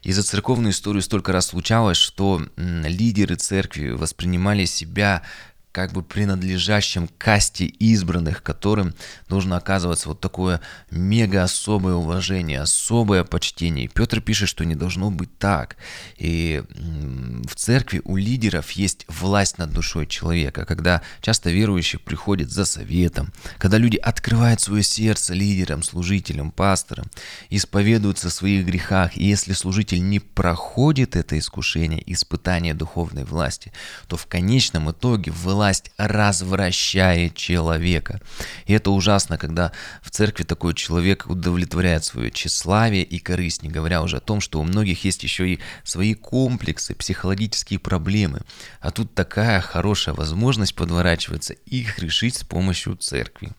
И 0.01 0.13
за 0.13 0.23
церковную 0.23 0.71
историю 0.71 1.01
столько 1.01 1.31
раз 1.31 1.47
случалось, 1.47 1.97
что 1.97 2.41
лидеры 2.57 3.35
церкви 3.35 3.89
воспринимали 3.89 4.65
себя 4.65 5.23
как 5.71 5.93
бы 5.93 6.01
принадлежащим 6.01 7.07
касте 7.17 7.65
избранных, 7.65 8.41
которым 8.41 8.95
нужно 9.29 9.57
оказываться 9.57 10.09
вот 10.09 10.19
такое 10.19 10.61
мега 10.89 11.43
особое 11.43 11.93
уважение, 11.93 12.61
особое 12.61 13.23
почтение. 13.23 13.87
Петр 13.87 14.19
пишет, 14.19 14.49
что 14.49 14.65
не 14.65 14.75
должно 14.75 15.11
быть 15.11 15.37
так. 15.37 15.77
И 16.17 16.63
в 16.69 17.55
церкви 17.55 18.01
у 18.03 18.15
лидеров 18.15 18.71
есть 18.71 19.05
власть 19.07 19.59
над 19.59 19.71
душой 19.71 20.07
человека, 20.07 20.65
когда 20.65 21.03
часто 21.21 21.51
верующие 21.51 21.99
приходят 21.99 22.49
за 22.49 22.65
советом, 22.65 23.31
когда 23.59 23.77
люди 23.77 23.97
открывают 23.97 24.61
свое 24.61 24.81
сердце 24.81 25.35
лидерам, 25.35 25.83
служителям, 25.83 26.51
пасторам, 26.51 27.11
исповедуются 27.51 28.29
в 28.29 28.33
своих 28.33 28.65
грехах. 28.65 29.15
И 29.17 29.23
если 29.23 29.53
служитель 29.53 30.01
не 30.01 30.19
проходит 30.19 31.15
это 31.15 31.37
искушение, 31.37 32.01
испытание 32.11 32.73
духовной 32.73 33.23
власти, 33.23 33.71
то 34.07 34.17
в 34.17 34.25
конечном 34.25 34.89
итоге 34.89 35.31
власть 35.31 35.58
власть 35.59 35.91
развращает 35.97 37.35
человека. 37.35 38.21
И 38.65 38.71
это 38.71 38.91
ужасно, 38.91 39.37
когда 39.37 39.73
в 40.01 40.09
церкви 40.09 40.43
такой 40.43 40.73
человек 40.73 41.25
удовлетворяет 41.27 42.05
свое 42.05 42.31
тщеславие 42.31 43.03
и 43.03 43.19
корысть, 43.19 43.61
не 43.61 43.69
говоря 43.69 44.01
уже 44.01 44.17
о 44.17 44.21
том, 44.21 44.39
что 44.39 44.61
у 44.61 44.63
многих 44.63 45.03
есть 45.03 45.21
еще 45.23 45.49
и 45.49 45.59
свои 45.83 46.13
комплексы, 46.13 46.95
психологические 46.95 47.77
проблемы. 47.77 48.39
А 48.79 48.91
тут 48.91 49.13
такая 49.13 49.59
хорошая 49.59 50.15
возможность 50.15 50.75
подворачивается 50.75 51.53
их 51.65 51.99
решить 51.99 52.35
с 52.37 52.43
помощью 52.45 52.95
церкви. 52.95 53.51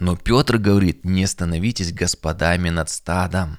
Но 0.00 0.16
Петр 0.16 0.58
говорит, 0.58 1.04
не 1.04 1.24
становитесь 1.28 1.92
господами 1.92 2.70
над 2.70 2.90
стадом 2.90 3.58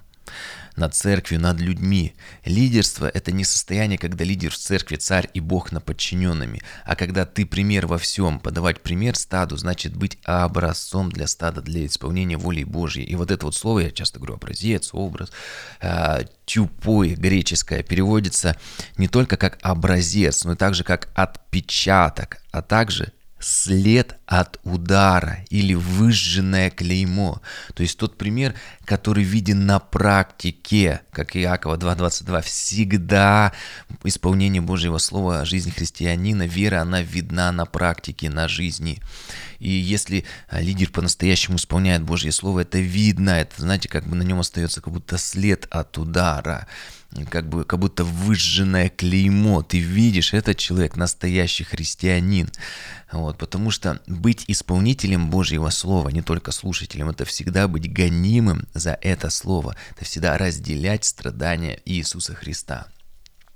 над 0.76 0.94
церковью, 0.94 1.40
над 1.40 1.60
людьми. 1.60 2.14
Лидерство– 2.44 3.06
это 3.14 3.32
не 3.32 3.44
состояние, 3.44 3.98
когда 3.98 4.24
лидер 4.24 4.50
в 4.50 4.56
церкви 4.56 4.96
царь 4.96 5.28
и 5.34 5.40
Бог 5.40 5.72
над 5.72 5.84
подчиненными, 5.84 6.62
а 6.84 6.96
когда 6.96 7.24
ты 7.24 7.46
пример 7.46 7.86
во 7.86 7.98
всем. 7.98 8.40
Подавать 8.40 8.80
пример 8.82 9.16
стаду 9.16 9.56
значит 9.56 9.94
быть 9.94 10.18
образцом 10.24 11.10
для 11.10 11.26
стада, 11.26 11.60
для 11.60 11.86
исполнения 11.86 12.36
воли 12.36 12.64
Божьей. 12.64 13.04
И 13.04 13.14
вот 13.14 13.30
это 13.30 13.46
вот 13.46 13.54
слово, 13.54 13.80
я 13.80 13.90
часто 13.90 14.18
говорю, 14.18 14.34
образец, 14.34 14.90
образ, 14.92 15.30
э, 15.80 16.24
тюпой 16.44 17.14
греческое, 17.14 17.82
переводится 17.82 18.56
не 18.96 19.08
только 19.08 19.36
как 19.36 19.58
образец, 19.62 20.44
но 20.44 20.52
и 20.52 20.56
также 20.56 20.84
как 20.84 21.08
отпечаток, 21.14 22.38
а 22.50 22.62
также 22.62 23.12
след 23.44 24.16
от 24.26 24.58
удара 24.64 25.44
или 25.50 25.74
выжженное 25.74 26.70
клеймо. 26.70 27.40
То 27.74 27.82
есть 27.82 27.98
тот 27.98 28.16
пример, 28.16 28.54
который 28.84 29.24
виден 29.24 29.66
на 29.66 29.78
практике, 29.78 31.02
как 31.12 31.36
Иакова 31.36 31.76
2.22, 31.76 32.42
всегда 32.42 33.52
исполнение 34.04 34.62
Божьего 34.62 34.98
Слова, 34.98 35.44
жизнь 35.44 35.70
христианина, 35.70 36.46
вера, 36.46 36.80
она 36.80 37.02
видна 37.02 37.52
на 37.52 37.66
практике, 37.66 38.30
на 38.30 38.48
жизни. 38.48 39.00
И 39.58 39.70
если 39.70 40.24
а, 40.48 40.60
лидер 40.60 40.90
по-настоящему 40.90 41.56
исполняет 41.56 42.02
Божье 42.02 42.32
Слово, 42.32 42.60
это 42.60 42.78
видно, 42.78 43.30
это, 43.30 43.60
знаете, 43.60 43.88
как 43.88 44.06
бы 44.06 44.16
на 44.16 44.22
нем 44.22 44.40
остается 44.40 44.80
как 44.80 44.92
будто 44.92 45.18
след 45.18 45.66
от 45.70 45.96
удара 45.98 46.66
как 47.30 47.48
бы 47.48 47.64
как 47.64 47.78
будто 47.78 48.04
выжженное 48.04 48.88
клеймо. 48.88 49.62
Ты 49.62 49.78
видишь, 49.78 50.32
этот 50.32 50.56
человек 50.58 50.96
настоящий 50.96 51.64
христианин. 51.64 52.50
Вот, 53.10 53.36
потому 53.36 53.70
что 53.70 54.00
быть 54.06 54.44
исполнителем 54.48 55.28
Божьего 55.28 55.68
Слова, 55.70 56.08
не 56.08 56.22
только 56.22 56.50
слушателем, 56.52 57.10
это 57.10 57.24
всегда 57.24 57.68
быть 57.68 57.92
гонимым 57.92 58.66
за 58.72 58.98
это 59.00 59.28
Слово. 59.28 59.76
Это 59.94 60.04
всегда 60.04 60.38
разделять 60.38 61.04
страдания 61.04 61.80
Иисуса 61.84 62.34
Христа. 62.34 62.86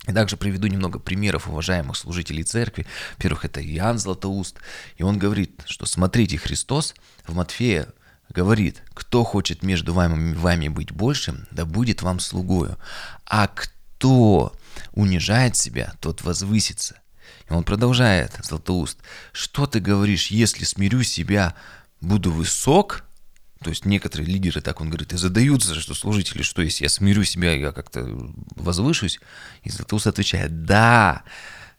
Также 0.04 0.36
приведу 0.36 0.68
немного 0.68 0.98
примеров 0.98 1.48
уважаемых 1.48 1.96
служителей 1.96 2.44
церкви. 2.44 2.86
Во-первых, 3.16 3.44
это 3.44 3.60
Иоанн 3.60 3.98
Златоуст. 3.98 4.56
И 4.98 5.02
он 5.02 5.18
говорит, 5.18 5.62
что 5.66 5.84
смотрите, 5.84 6.38
Христос 6.38 6.94
в 7.26 7.34
Матфея 7.34 7.88
говорит, 8.30 8.82
кто 8.94 9.24
хочет 9.24 9.62
между 9.62 9.94
вами, 9.94 10.34
вами 10.34 10.68
быть 10.68 10.92
большим, 10.92 11.46
да 11.50 11.64
будет 11.64 12.02
вам 12.02 12.20
слугою. 12.20 12.76
А 13.26 13.48
кто 13.48 14.56
унижает 14.92 15.56
себя, 15.56 15.94
тот 16.00 16.22
возвысится. 16.22 17.00
И 17.48 17.52
он 17.52 17.64
продолжает, 17.64 18.38
Златоуст, 18.42 18.98
что 19.32 19.66
ты 19.66 19.80
говоришь, 19.80 20.28
если 20.28 20.64
смирю 20.64 21.02
себя, 21.02 21.54
буду 22.00 22.30
высок? 22.30 23.04
То 23.62 23.70
есть 23.70 23.84
некоторые 23.84 24.28
лидеры, 24.28 24.60
так 24.60 24.80
он 24.80 24.88
говорит, 24.90 25.12
и 25.12 25.16
задаются, 25.16 25.74
что 25.80 25.94
служители, 25.94 26.42
что 26.42 26.62
если 26.62 26.84
я 26.84 26.90
смирю 26.90 27.24
себя, 27.24 27.54
я 27.54 27.72
как-то 27.72 28.06
возвышусь? 28.54 29.18
И 29.62 29.70
Златоуст 29.70 30.06
отвечает, 30.06 30.64
да, 30.64 31.22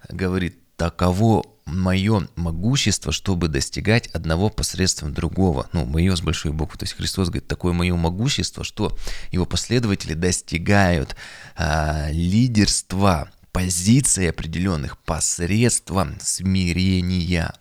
говорит, 0.09 0.59
таково 0.77 1.43
мое 1.65 2.27
могущество, 2.35 3.11
чтобы 3.11 3.49
достигать 3.49 4.07
одного 4.07 4.49
посредством 4.49 5.13
другого. 5.13 5.67
Ну, 5.73 5.85
мое 5.85 6.15
с 6.15 6.21
большой 6.21 6.53
буквы. 6.53 6.77
То 6.77 6.83
есть 6.83 6.95
Христос 6.95 7.27
говорит, 7.27 7.47
такое 7.47 7.73
мое 7.73 7.95
могущество, 7.95 8.63
что 8.63 8.97
его 9.31 9.45
последователи 9.45 10.13
достигают 10.13 11.15
а, 11.57 12.07
лидерства, 12.09 13.29
позиций 13.51 14.29
определенных 14.29 14.97
посредством 14.99 16.17
смирения. 16.21 17.53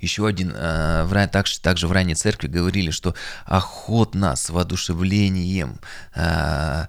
Еще 0.00 0.26
один, 0.26 0.52
э, 0.54 1.28
также, 1.30 1.60
также 1.60 1.86
в 1.86 1.92
ранней 1.92 2.16
церкви 2.16 2.48
говорили, 2.48 2.90
что 2.90 3.14
охотно, 3.44 4.34
с 4.34 4.50
воодушевлением, 4.50 5.78
Э, 6.16 6.86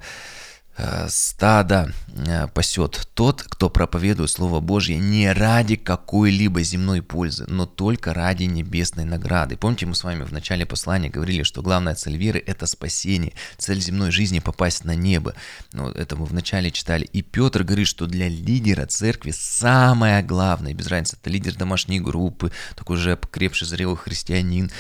стада 1.08 1.92
э, 2.08 2.48
пасет 2.48 3.08
тот, 3.13 3.44
кто 3.44 3.70
проповедует 3.70 4.32
Слово 4.32 4.60
Божье 4.60 4.98
не 4.98 5.32
ради 5.32 5.75
какой-либо 5.75 6.63
земной 6.63 7.03
пользы, 7.03 7.46
но 7.48 7.68
только 7.68 8.13
ради 8.13 8.46
небесной 8.46 9.06
награды. 9.06 9.56
Помните, 9.56 9.86
мы 9.86 9.94
с 9.94 10.03
вами 10.03 10.24
в 10.24 10.32
начале 10.32 10.65
послания 10.65 11.10
говорили, 11.10 11.44
что 11.44 11.62
главная 11.62 11.94
цель 11.94 12.18
веры– 12.18 12.44
это 12.48 12.65
спасение, 12.65 13.34
цель 13.58 13.80
земной 13.82 14.10
жизни– 14.10 14.39
попасть 14.44 14.84
на 14.84 14.96
небо. 14.96 15.36
Ну, 15.74 15.89
это 15.89 16.15
мы 16.15 16.25
вначале 16.25 16.72
читали. 16.72 17.03
И 17.06 17.22
Петр 17.22 17.63
говорит, 17.63 17.88
что 17.88 18.08
для 18.08 18.27
лидера 18.27 18.88
церкви 18.88 19.32
самое 19.32 20.24
главное, 20.24 20.74
без 20.74 20.88
разницы, 20.88 21.18
это 21.22 21.30
лидер 21.30 21.53
домашней 21.56 22.00
группы, 22.00 22.51
такой 22.75 22.98
же 22.98 23.20
крепший, 23.32 23.68
зрелый 23.68 23.98
христианин, 23.98 24.72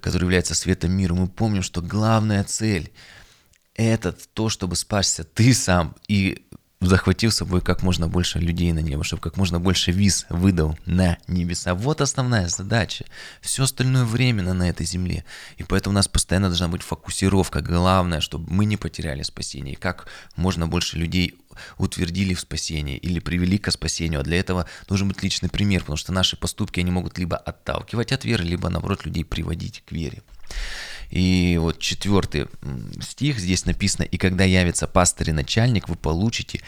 который 0.00 0.24
является 0.24 0.54
светом 0.54 0.92
мира. 0.92 1.12
Мы 1.12 1.28
помним, 1.28 1.62
что 1.62 1.82
главная 1.82 2.42
цель– 2.42 2.90
это 3.84 4.12
то, 4.12 4.48
чтобы 4.48 4.76
спасся 4.76 5.24
ты 5.24 5.54
сам 5.54 5.94
и 6.08 6.46
захватил 6.80 7.30
с 7.30 7.36
собой 7.36 7.60
как 7.60 7.82
можно 7.82 8.08
больше 8.08 8.38
людей 8.38 8.72
на 8.72 8.80
небо, 8.80 9.02
чтобы 9.02 9.22
как 9.22 9.36
можно 9.36 9.58
больше 9.58 9.92
виз 9.92 10.26
выдал 10.28 10.78
на 10.84 11.18
небеса. 11.26 11.74
Вот 11.74 12.00
основная 12.00 12.48
задача. 12.48 13.06
Все 13.40 13.64
остальное 13.64 14.04
временно 14.04 14.54
на 14.54 14.68
этой 14.68 14.86
земле. 14.86 15.24
И 15.56 15.62
поэтому 15.62 15.94
у 15.94 15.96
нас 15.96 16.06
постоянно 16.06 16.48
должна 16.48 16.68
быть 16.68 16.82
фокусировка. 16.82 17.62
Главное, 17.62 18.20
чтобы 18.20 18.52
мы 18.52 18.66
не 18.66 18.76
потеряли 18.76 19.22
спасение. 19.22 19.72
И 19.72 19.76
как 19.76 20.08
можно 20.36 20.66
больше 20.68 20.98
людей 20.98 21.38
утвердили 21.78 22.34
в 22.34 22.40
спасении 22.40 22.98
или 22.98 23.18
привели 23.18 23.56
к 23.58 23.70
спасению. 23.70 24.20
А 24.20 24.22
для 24.22 24.38
этого 24.38 24.68
должен 24.86 25.08
быть 25.08 25.22
личный 25.22 25.48
пример, 25.48 25.80
потому 25.80 25.96
что 25.96 26.12
наши 26.12 26.36
поступки, 26.36 26.80
они 26.80 26.90
могут 26.90 27.18
либо 27.18 27.36
отталкивать 27.36 28.12
от 28.12 28.24
веры, 28.24 28.44
либо, 28.44 28.68
наоборот, 28.68 29.06
людей 29.06 29.24
приводить 29.24 29.82
к 29.86 29.92
вере. 29.92 30.22
И 31.10 31.58
вот 31.60 31.78
четвертый 31.78 32.46
стих 33.00 33.38
здесь 33.38 33.64
написано, 33.64 34.04
«И 34.04 34.18
когда 34.18 34.44
явится 34.44 34.86
пастырь 34.86 35.30
и 35.30 35.32
начальник, 35.32 35.88
вы 35.88 35.96
получите 35.96 36.60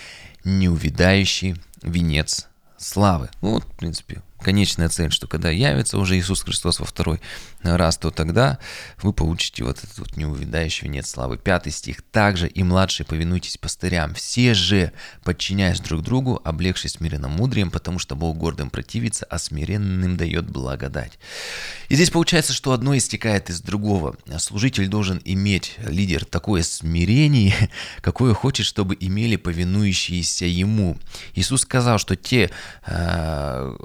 неувидающий 0.45 1.57
венец 1.83 2.49
славы». 2.77 3.31
Ну, 3.43 3.55
вот, 3.55 3.65
в 3.65 3.77
принципе, 3.77 4.23
конечная 4.41 4.89
цель, 4.89 5.11
что 5.11 5.27
когда 5.27 5.51
явится 5.51 5.99
уже 5.99 6.19
Иисус 6.19 6.43
Христос 6.43 6.81
во 6.81 6.87
второй 6.87 7.21
раз, 7.63 7.99
то 7.99 8.11
тогда 8.11 8.59
вы 9.03 9.13
получите 9.13 9.65
вот 9.65 9.79
этот 9.79 9.99
вот 9.99 10.17
неувидающий 10.17 10.87
венец 10.87 11.11
славы. 11.11 11.39
Пятый 11.39 11.73
стих. 11.73 12.03
«Также 12.03 12.49
и 12.49 12.63
младшие 12.63 13.07
повинуйтесь 13.07 13.57
пастырям, 13.57 14.15
все 14.15 14.55
же, 14.55 14.93
подчиняясь 15.25 15.81
друг 15.81 16.03
другу, 16.03 16.41
облегшись 16.45 16.93
смиренно 16.93 17.29
мудрием, 17.29 17.71
потому 17.71 17.99
что 17.99 18.17
Бог 18.17 18.37
гордым 18.37 18.71
противится, 18.71 19.27
а 19.29 19.39
смиренным 19.39 20.17
дает 20.17 20.49
благодать». 20.49 21.19
И 21.89 21.95
здесь 21.95 22.11
получается, 22.11 22.53
что 22.53 22.73
одно 22.73 22.97
истекает 22.97 23.51
из 23.51 23.61
другого. 23.61 24.17
Служитель 24.39 24.89
должен 24.89 25.21
иметь, 25.25 25.77
лидер, 25.79 26.25
такое 26.25 26.63
смирение, 26.63 27.55
какое 28.01 28.35
хочет, 28.35 28.67
чтобы 28.67 28.97
имели 28.99 29.37
повинующиеся 29.37 30.47
ему. 30.47 30.97
Иисус 31.35 31.63
сказал, 31.63 31.99
что 31.99 32.15
те, 32.17 32.51
э, 32.87 33.77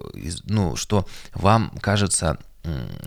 ну, 0.44 0.76
что 0.76 1.06
вам 1.34 1.72
кажется, 1.82 2.38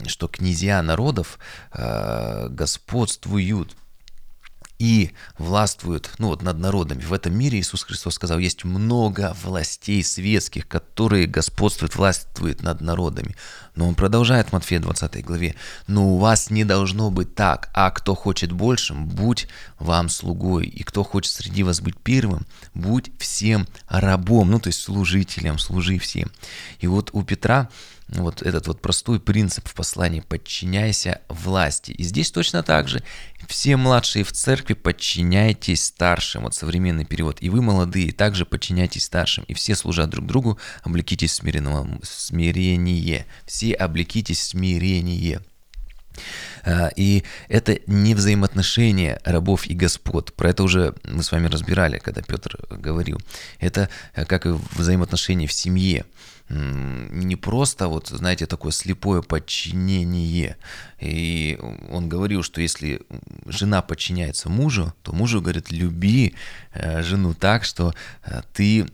что 0.06 0.28
князья 0.28 0.82
народов 0.82 1.38
э, 1.72 2.48
господствуют 2.50 3.74
и 4.78 5.12
властвуют 5.38 6.10
ну, 6.18 6.28
вот, 6.28 6.42
над 6.42 6.58
народами. 6.58 7.02
В 7.02 7.12
этом 7.12 7.36
мире 7.36 7.58
Иисус 7.58 7.82
Христос 7.84 8.14
сказал, 8.14 8.38
есть 8.38 8.64
много 8.64 9.34
властей 9.42 10.02
светских, 10.04 10.68
которые 10.68 11.26
господствуют, 11.26 11.96
властвуют 11.96 12.62
над 12.62 12.80
народами. 12.80 13.36
Но 13.74 13.88
он 13.88 13.94
продолжает 13.94 14.48
в 14.48 14.52
Матфея 14.52 14.80
20 14.80 15.24
главе, 15.24 15.54
но 15.86 16.08
у 16.08 16.18
вас 16.18 16.50
не 16.50 16.64
должно 16.64 17.10
быть 17.10 17.34
так, 17.34 17.70
а 17.74 17.90
кто 17.90 18.14
хочет 18.14 18.52
большим, 18.52 19.06
будь 19.06 19.48
вам 19.78 20.08
слугой, 20.08 20.66
и 20.66 20.82
кто 20.82 21.04
хочет 21.04 21.32
среди 21.32 21.62
вас 21.62 21.80
быть 21.80 21.98
первым, 21.98 22.46
будь 22.74 23.10
всем 23.18 23.66
рабом, 23.88 24.50
ну 24.50 24.60
то 24.60 24.68
есть 24.68 24.80
служителем, 24.80 25.58
служи 25.58 25.98
всем. 25.98 26.30
И 26.80 26.86
вот 26.86 27.10
у 27.12 27.22
Петра 27.22 27.68
вот 28.08 28.42
этот 28.42 28.68
вот 28.68 28.80
простой 28.80 29.18
принцип 29.18 29.68
в 29.68 29.74
послании 29.74 30.20
«подчиняйся 30.20 31.20
власти». 31.28 31.90
И 31.90 32.04
здесь 32.04 32.30
точно 32.30 32.62
так 32.62 32.88
же. 32.88 33.02
Все 33.48 33.76
младшие 33.76 34.24
в 34.24 34.32
церкви 34.32 34.74
подчиняйтесь 34.74 35.84
старшим. 35.84 36.44
Вот 36.44 36.54
современный 36.54 37.04
перевод. 37.04 37.38
И 37.40 37.50
вы, 37.50 37.62
молодые, 37.62 38.12
также 38.12 38.46
подчиняйтесь 38.46 39.04
старшим. 39.04 39.44
И 39.48 39.54
все 39.54 39.74
служат 39.74 40.10
друг 40.10 40.26
другу, 40.26 40.58
облекитесь 40.82 41.32
в 41.32 41.34
смирение. 42.04 43.26
Все 43.44 43.72
облекитесь 43.72 44.42
смирение. 44.42 45.40
А, 46.66 46.90
и 46.96 47.22
это 47.48 47.78
не 47.86 48.14
взаимоотношения 48.14 49.20
рабов 49.24 49.66
и 49.66 49.74
господ. 49.74 50.34
Про 50.34 50.50
это 50.50 50.64
уже 50.64 50.94
мы 51.04 51.22
с 51.22 51.30
вами 51.30 51.46
разбирали, 51.46 51.98
когда 51.98 52.22
Петр 52.22 52.58
говорил. 52.68 53.20
Это 53.60 53.88
э, 54.14 54.24
как 54.24 54.46
и 54.46 54.50
взаимоотношения 54.74 55.46
в 55.46 55.52
семье 55.52 56.04
не 56.48 57.34
просто 57.34 57.88
вот, 57.88 58.08
знаете, 58.08 58.46
такое 58.46 58.70
слепое 58.70 59.20
подчинение. 59.20 60.56
И 61.00 61.58
он 61.90 62.08
говорил, 62.08 62.42
что 62.44 62.60
если 62.60 63.02
жена 63.46 63.82
подчиняется 63.82 64.48
мужу, 64.48 64.94
то 65.02 65.12
мужу 65.12 65.42
говорит, 65.42 65.72
люби 65.72 66.34
э, 66.72 67.02
жену 67.02 67.34
так, 67.34 67.64
что 67.64 67.94
э, 68.24 68.42
ты, 68.54 68.86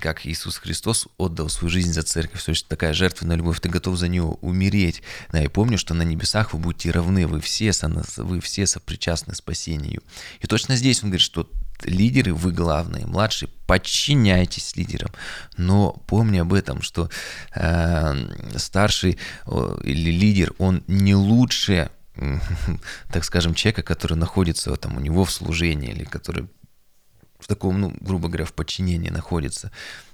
как 0.00 0.24
Иисус 0.26 0.58
Христос, 0.58 1.08
отдал 1.18 1.48
свою 1.48 1.70
жизнь 1.70 1.92
за 1.92 2.02
церковь, 2.02 2.42
то 2.42 2.50
есть 2.50 2.68
такая 2.68 2.94
жертвенная 2.94 3.36
любовь, 3.36 3.60
ты 3.60 3.68
готов 3.68 3.96
за 3.96 4.08
нее 4.08 4.22
умереть. 4.22 5.02
Да, 5.32 5.42
и 5.42 5.48
помню, 5.48 5.78
что 5.78 5.92
на 5.92 6.02
небесах 6.02 6.52
вы 6.52 6.60
будете 6.60 6.90
равны, 6.96 7.26
вы 7.26 7.40
все, 7.40 7.72
вы 8.16 8.40
все 8.40 8.66
сопричастны 8.66 9.34
спасению. 9.34 10.02
И 10.40 10.46
точно 10.46 10.76
здесь 10.76 11.02
он 11.02 11.10
говорит, 11.10 11.24
что 11.24 11.48
лидеры, 11.84 12.34
вы 12.34 12.52
главные, 12.52 13.06
младшие, 13.06 13.48
подчиняйтесь 13.66 14.76
лидерам. 14.76 15.10
Но 15.56 15.92
помни 16.06 16.38
об 16.38 16.52
этом, 16.52 16.82
что 16.82 17.10
э, 17.54 18.56
старший 18.56 19.18
э, 19.46 19.78
или 19.84 20.10
лидер, 20.10 20.54
он 20.58 20.82
не 20.86 21.14
лучше, 21.14 21.90
так 23.12 23.24
скажем, 23.24 23.54
человека, 23.54 23.82
который 23.82 24.16
находится 24.16 24.74
там, 24.76 24.96
у 24.96 25.00
него 25.00 25.24
в 25.24 25.32
служении 25.32 25.90
или 25.90 26.04
который 26.04 26.48
в 27.38 27.46
таком, 27.46 27.80
ну, 27.80 27.94
грубо 28.00 28.28
говоря, 28.28 28.44
в 28.44 28.52
подчинении 28.52 29.10
находится. 29.10 29.70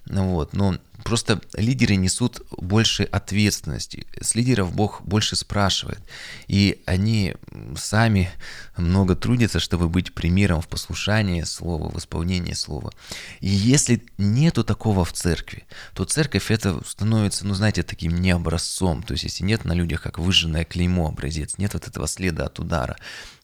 Вот, 0.07 0.53
но 0.53 0.77
Просто 1.03 1.41
лидеры 1.55 1.97
несут 1.97 2.43
больше 2.51 3.05
ответственности. 3.05 4.07
С 4.21 4.35
лидеров 4.35 4.75
Бог 4.75 5.03
больше 5.03 5.37
спрашивает. 5.37 6.01
И 6.47 6.83
они 6.87 7.35
сами 7.77 8.31
много 8.77 9.17
трудятся, 9.17 9.59
чтобы 9.59 9.89
быть 9.89 10.15
примером 10.15 10.61
в 10.61 10.69
послушании 10.69 11.43
слова, 11.43 11.89
в 11.91 11.99
исполнении 11.99 12.53
слова. 12.53 12.93
И 13.41 13.49
если 13.49 14.03
нету 14.19 14.65
такого 14.65 15.05
в 15.05 15.13
церкви, 15.13 15.65
то 15.95 16.05
церковь 16.05 16.51
это 16.51 16.81
становится, 16.87 17.47
ну 17.47 17.55
знаете, 17.55 17.83
таким 17.83 18.21
не 18.21 18.31
образцом. 18.31 19.03
То 19.03 19.13
есть 19.13 19.25
если 19.25 19.45
нет 19.45 19.65
на 19.65 19.73
людях 19.73 20.03
как 20.03 20.19
выжженное 20.19 20.65
клеймо 20.65 21.09
образец, 21.09 21.59
нет 21.59 21.75
вот 21.75 21.89
этого 21.89 22.07
следа 22.07 22.47
от 22.47 22.59
удара, 22.61 22.97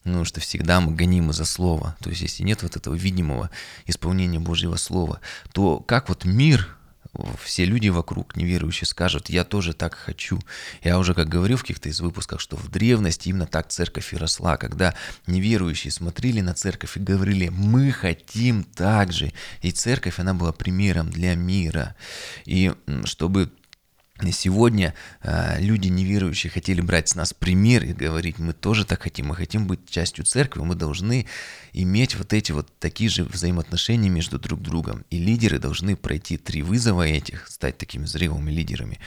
ну, 0.09 0.25
что 0.25 0.41
всегда 0.41 0.81
мы 0.81 0.93
гонимы 0.93 1.33
за 1.33 1.45
слово. 1.45 1.97
То 2.01 2.11
есть, 2.11 2.23
если 2.23 2.43
нет 2.43 2.63
вот 2.63 2.77
этого 2.77 2.95
видимого 2.95 3.51
исполнения 3.87 4.41
Божьего 4.41 4.77
слова, 4.77 5.21
то 5.53 5.79
как 5.81 6.09
вот 6.09 6.25
мир 6.25 6.79
все 7.43 7.65
люди 7.65 7.89
вокруг 7.89 8.37
неверующие 8.37 8.87
скажут, 8.87 9.29
я 9.29 9.45
тоже 9.45 9.73
так 9.73 9.95
хочу. 9.95 10.39
Я 10.83 10.99
уже 10.99 11.15
как 11.15 11.29
говорил 11.29 11.57
в 11.57 11.63
каких-то 11.63 11.89
из 11.89 12.01
выпусках, 12.01 12.41
что 12.41 12.57
в 12.57 12.71
древности 12.71 13.29
именно 13.29 13.47
так 13.47 13.69
церковь 13.69 14.13
и 14.13 14.17
росла, 14.17 14.57
когда 14.57 14.95
неверующие 15.27 15.91
смотрели 15.91 16.41
на 16.41 16.55
церковь 16.55 16.97
и 16.97 17.01
говорили, 17.01 17.49
мы 17.49 17.91
хотим 17.93 18.63
так 18.63 19.13
же. 19.13 19.33
И 19.63 19.73
церковь, 19.73 20.19
она 20.19 20.35
была 20.35 20.53
примером 20.53 21.11
для 21.11 21.35
мира. 21.35 21.97
И 22.45 22.73
чтобы 23.05 23.51
Сегодня 24.33 24.95
э, 25.23 25.61
люди 25.61 25.87
неверующие 25.89 26.51
хотели 26.51 26.81
брать 26.81 27.09
с 27.09 27.15
нас 27.15 27.33
пример 27.33 27.85
и 27.85 27.93
говорить, 27.93 28.39
мы 28.39 28.53
тоже 28.53 28.85
так 28.85 29.03
хотим, 29.03 29.27
мы 29.27 29.37
хотим 29.37 29.69
быть 29.69 29.89
частью 29.89 30.25
церкви, 30.25 30.61
мы 30.61 30.75
должны 30.75 31.27
иметь 31.73 32.17
вот 32.17 32.33
эти 32.33 32.51
вот 32.51 32.69
такие 32.81 33.11
же 33.11 33.23
взаимоотношения 33.23 34.09
между 34.09 34.41
друг 34.41 34.61
другом. 34.61 35.05
И 35.11 35.19
лидеры 35.19 35.61
должны 35.61 35.95
пройти 35.95 36.37
три 36.37 36.63
вызова 36.63 37.07
этих, 37.07 37.47
стать 37.47 37.79
такими 37.79 38.07
зрелыми 38.07 38.51
лидерами. 38.51 38.99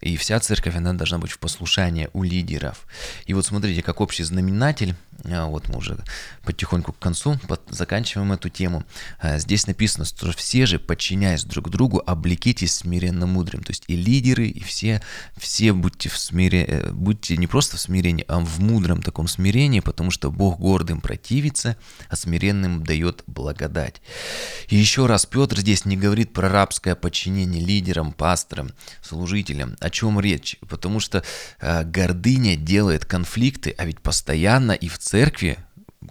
И 0.00 0.16
вся 0.16 0.38
церковь, 0.38 0.76
она 0.76 0.92
должна 0.92 1.18
быть 1.18 1.32
в 1.32 1.38
послушании 1.38 2.08
у 2.12 2.22
лидеров. 2.22 2.86
И 3.26 3.34
вот 3.34 3.46
смотрите, 3.46 3.82
как 3.82 4.00
общий 4.00 4.22
знаменатель, 4.22 4.94
вот 5.24 5.68
мы 5.68 5.78
уже 5.78 5.98
потихоньку 6.44 6.92
к 6.92 6.98
концу 6.98 7.38
под, 7.48 7.60
заканчиваем 7.70 8.32
эту 8.32 8.48
тему. 8.48 8.84
А, 9.20 9.38
здесь 9.38 9.66
написано, 9.66 10.04
что 10.04 10.30
все 10.32 10.64
же, 10.64 10.78
подчиняясь 10.78 11.44
друг 11.44 11.70
другу, 11.70 12.02
облекитесь 12.04 12.76
смиренно 12.76 13.26
мудрым. 13.26 13.62
То 13.64 13.70
есть 13.70 13.84
и 13.88 13.96
лидеры, 13.96 14.46
и 14.46 14.60
все, 14.60 15.02
все 15.36 15.72
будьте, 15.72 16.08
в 16.08 16.16
смире, 16.16 16.64
э, 16.64 16.90
будьте 16.92 17.36
не 17.36 17.46
просто 17.46 17.76
в 17.76 17.80
смирении, 17.80 18.24
а 18.28 18.38
в 18.38 18.60
мудром 18.60 19.02
таком 19.02 19.26
смирении, 19.26 19.80
потому 19.80 20.10
что 20.10 20.30
Бог 20.30 20.60
гордым 20.60 21.00
противится, 21.00 21.76
а 22.08 22.16
смиренным 22.16 22.84
дает 22.84 23.24
благодать. 23.26 24.00
И 24.68 24.76
еще 24.76 25.06
раз, 25.06 25.26
Петр 25.26 25.58
здесь 25.58 25.84
не 25.84 25.96
говорит 25.96 26.32
про 26.32 26.48
рабское 26.48 26.94
подчинение 26.94 27.64
лидерам, 27.64 28.12
пасторам, 28.12 28.70
служителям, 29.02 29.76
о 29.80 29.90
чем 29.90 30.20
речь? 30.20 30.58
Потому 30.68 31.00
что 31.00 31.24
э, 31.60 31.84
гордыня 31.84 32.56
делает 32.56 33.04
конфликты, 33.04 33.74
а 33.76 33.84
ведь 33.84 34.00
постоянно 34.00 34.72
и 34.72 34.88
в 34.88 34.98
церкви 35.08 35.56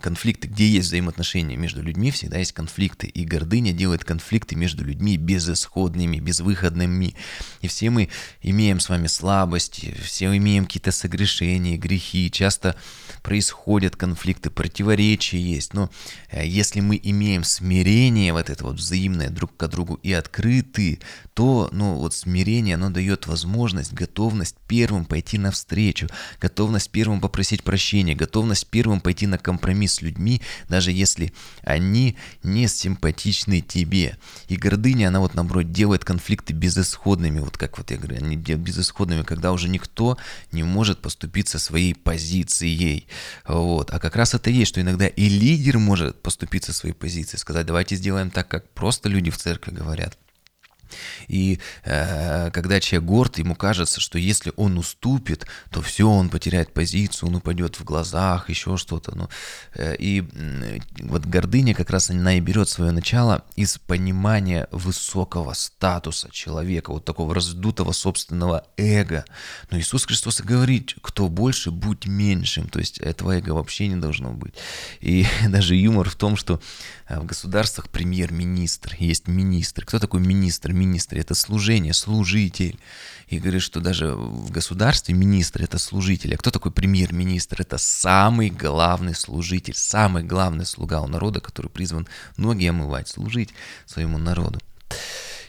конфликты, 0.01 0.47
где 0.47 0.67
есть 0.67 0.87
взаимоотношения 0.87 1.57
между 1.57 1.81
людьми, 1.81 2.11
всегда 2.11 2.37
есть 2.37 2.53
конфликты. 2.53 3.07
И 3.07 3.25
гордыня 3.25 3.73
делает 3.73 4.03
конфликты 4.03 4.55
между 4.55 4.83
людьми 4.83 5.17
безысходными, 5.17 6.19
безвыходными. 6.19 7.15
И 7.61 7.67
все 7.67 7.89
мы 7.89 8.09
имеем 8.41 8.79
с 8.79 8.89
вами 8.89 9.07
слабости, 9.07 9.95
все 10.03 10.35
имеем 10.35 10.65
какие-то 10.65 10.91
согрешения, 10.91 11.77
грехи. 11.77 12.31
Часто 12.31 12.75
происходят 13.21 13.95
конфликты, 13.95 14.49
противоречия 14.49 15.39
есть. 15.39 15.73
Но 15.73 15.89
э, 16.29 16.45
если 16.47 16.79
мы 16.79 16.99
имеем 17.01 17.43
смирение, 17.43 18.33
вот 18.33 18.49
это 18.49 18.63
вот 18.63 18.75
взаимное 18.75 19.29
друг 19.29 19.55
к 19.57 19.67
другу 19.67 19.95
и 20.03 20.13
открыты, 20.13 20.99
то 21.33 21.69
ну, 21.71 21.95
вот 21.95 22.13
смирение, 22.13 22.75
оно 22.75 22.89
дает 22.89 23.27
возможность, 23.27 23.93
готовность 23.93 24.55
первым 24.67 25.05
пойти 25.05 25.37
навстречу, 25.37 26.07
готовность 26.41 26.89
первым 26.89 27.21
попросить 27.21 27.63
прощения, 27.63 28.15
готовность 28.15 28.67
первым 28.67 29.01
пойти 29.01 29.27
на 29.27 29.37
компромисс 29.37 29.86
с 29.87 30.01
людьми, 30.01 30.41
даже 30.69 30.91
если 30.91 31.33
они 31.63 32.17
не 32.43 32.67
симпатичны 32.67 33.61
тебе. 33.61 34.17
И 34.47 34.55
гордыня, 34.55 35.07
она 35.07 35.19
вот 35.19 35.33
наоборот 35.33 35.71
делает 35.71 36.05
конфликты 36.05 36.53
безысходными, 36.53 37.39
вот 37.39 37.57
как 37.57 37.77
вот 37.77 37.91
я 37.91 37.97
говорю, 37.97 38.17
они 38.17 38.35
безысходными, 38.35 39.23
когда 39.23 39.51
уже 39.51 39.69
никто 39.69 40.17
не 40.51 40.63
может 40.63 40.99
поступиться 40.99 41.59
своей 41.59 41.95
позицией. 41.95 43.07
Вот. 43.47 43.91
А 43.91 43.99
как 43.99 44.15
раз 44.15 44.33
это 44.33 44.49
есть, 44.49 44.69
что 44.69 44.81
иногда 44.81 45.07
и 45.07 45.29
лидер 45.29 45.79
может 45.79 46.21
поступиться 46.21 46.73
своей 46.73 46.95
позицией, 46.95 47.39
сказать, 47.39 47.65
давайте 47.65 47.95
сделаем 47.95 48.31
так, 48.31 48.47
как 48.47 48.69
просто 48.73 49.09
люди 49.09 49.31
в 49.31 49.37
церкви 49.37 49.71
говорят. 49.71 50.17
И 51.27 51.59
э, 51.83 52.51
когда 52.51 52.79
человек 52.79 53.07
горд, 53.09 53.37
ему 53.39 53.55
кажется, 53.55 54.01
что 54.01 54.17
если 54.17 54.53
он 54.55 54.77
уступит, 54.77 55.45
то 55.71 55.81
все, 55.81 56.09
он 56.09 56.29
потеряет 56.29 56.73
позицию, 56.73 57.29
он 57.29 57.35
упадет 57.35 57.79
в 57.79 57.83
глазах, 57.83 58.49
еще 58.49 58.77
что-то. 58.77 59.15
Ну, 59.15 59.29
э, 59.75 59.95
и 59.97 60.27
э, 60.33 60.79
вот 60.99 61.25
гордыня 61.25 61.73
как 61.73 61.89
раз 61.89 62.09
она 62.09 62.37
и 62.37 62.39
берет 62.39 62.69
свое 62.69 62.91
начало 62.91 63.43
из 63.55 63.77
понимания 63.77 64.67
высокого 64.71 65.53
статуса 65.53 66.29
человека, 66.31 66.91
вот 66.91 67.05
такого 67.05 67.33
раздутого 67.33 67.91
собственного 67.91 68.65
эго. 68.77 69.25
Но 69.69 69.79
Иисус 69.79 70.05
Христос 70.05 70.41
говорит, 70.41 70.95
кто 71.01 71.29
больше, 71.29 71.71
будь 71.71 72.05
меньшим. 72.05 72.67
То 72.67 72.79
есть 72.79 72.99
этого 72.99 73.37
эго 73.37 73.51
вообще 73.51 73.87
не 73.87 73.95
должно 73.95 74.31
быть. 74.31 74.53
И 74.99 75.25
даже 75.47 75.75
юмор 75.75 76.09
в 76.09 76.15
том, 76.15 76.35
что 76.35 76.61
э, 77.07 77.19
в 77.19 77.25
государствах 77.25 77.89
премьер-министр, 77.89 78.95
есть 78.99 79.27
министр. 79.27 79.85
Кто 79.85 79.99
такой 79.99 80.19
министр? 80.19 80.73
Министре, 80.77 81.21
это 81.21 81.35
служение, 81.35 81.93
служитель. 81.93 82.79
И 83.27 83.39
говорит, 83.39 83.61
что 83.61 83.81
даже 83.81 84.13
в 84.13 84.51
государстве 84.51 85.13
министр 85.13 85.63
это 85.63 85.77
служитель. 85.77 86.33
А 86.33 86.37
кто 86.37 86.49
такой 86.49 86.71
премьер-министр? 86.71 87.61
Это 87.61 87.77
самый 87.77 88.49
главный 88.49 89.15
служитель, 89.15 89.75
самый 89.75 90.23
главный 90.23 90.65
слуга 90.65 91.01
у 91.01 91.07
народа, 91.07 91.41
который 91.41 91.67
призван 91.67 92.07
ноги 92.37 92.65
омывать, 92.65 93.09
служить 93.09 93.49
своему 93.85 94.17
народу. 94.17 94.59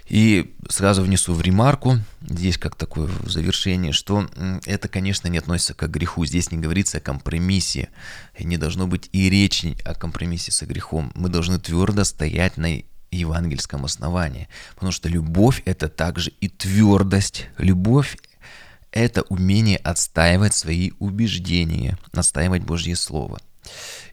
И 0.08 0.54
сразу 0.70 1.02
внесу 1.02 1.34
в 1.34 1.42
ремарку, 1.42 1.98
здесь 2.22 2.56
как 2.56 2.74
такое 2.74 3.10
завершение, 3.26 3.92
что 3.92 4.26
это, 4.64 4.88
конечно, 4.88 5.28
не 5.28 5.36
относится 5.36 5.74
к 5.74 5.86
греху. 5.86 6.24
Здесь 6.24 6.50
не 6.50 6.56
говорится 6.56 6.98
о 6.98 7.02
компромиссе. 7.02 7.90
Не 8.38 8.56
должно 8.56 8.86
быть 8.86 9.10
и 9.12 9.28
речи 9.28 9.76
о 9.84 9.94
компромиссе 9.94 10.50
со 10.50 10.64
грехом. 10.64 11.12
Мы 11.14 11.28
должны 11.28 11.58
твердо 11.60 12.04
стоять 12.04 12.56
на 12.56 12.82
евангельском 13.10 13.84
основании. 13.84 14.48
Потому 14.74 14.92
что 14.92 15.08
любовь– 15.08 15.62
это 15.64 15.88
также 15.88 16.30
и 16.40 16.48
твердость. 16.48 17.46
Любовь– 17.58 18.16
это 18.92 19.22
умение 19.22 19.78
отстаивать 19.78 20.54
свои 20.54 20.92
убеждения, 20.98 21.98
настаивать 22.12 22.62
Божье 22.62 22.96
Слово. 22.96 23.38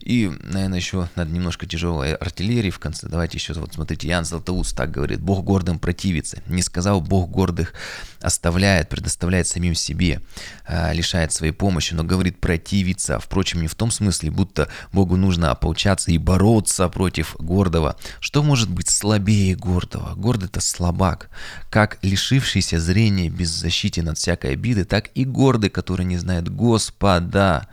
И, 0.00 0.30
наверное, 0.44 0.78
еще 0.78 1.08
надо 1.16 1.32
немножко 1.32 1.66
тяжелой 1.66 2.14
артиллерии 2.14 2.70
в 2.70 2.78
конце. 2.78 3.08
Давайте 3.08 3.38
еще, 3.38 3.54
вот 3.54 3.74
смотрите, 3.74 4.06
Ян 4.06 4.24
Златоуст 4.24 4.76
так 4.76 4.92
говорит, 4.92 5.20
Бог 5.20 5.44
гордым 5.44 5.80
противится. 5.80 6.42
Не 6.46 6.62
сказал, 6.62 7.00
Бог 7.00 7.28
гордых 7.28 7.74
оставляет, 8.20 8.88
предоставляет 8.88 9.48
самим 9.48 9.74
себе, 9.74 10.20
а, 10.64 10.92
лишает 10.92 11.32
своей 11.32 11.52
помощи, 11.52 11.92
но 11.94 12.04
говорит 12.04 12.38
противиться. 12.38 13.18
Впрочем, 13.18 13.62
не 13.62 13.68
в 13.68 13.74
том 13.74 13.90
смысле, 13.90 14.30
будто 14.30 14.68
Богу 14.92 15.16
нужно 15.16 15.50
ополчаться 15.50 16.12
и 16.12 16.18
бороться 16.18 16.88
против 16.88 17.34
гордого. 17.40 17.96
Что 18.20 18.44
может 18.44 18.70
быть 18.70 18.88
слабее 18.88 19.56
гордого? 19.56 20.14
Гордый 20.14 20.46
это 20.46 20.60
слабак. 20.60 21.30
Как 21.68 21.98
лишившийся 22.02 22.78
зрения 22.78 23.28
беззащитен 23.28 24.08
от 24.08 24.18
всякой 24.18 24.52
обиды, 24.52 24.84
так 24.84 25.10
и 25.14 25.24
гордый, 25.24 25.70
который 25.70 26.06
не 26.06 26.16
знает 26.16 26.48
Господа 26.48 27.66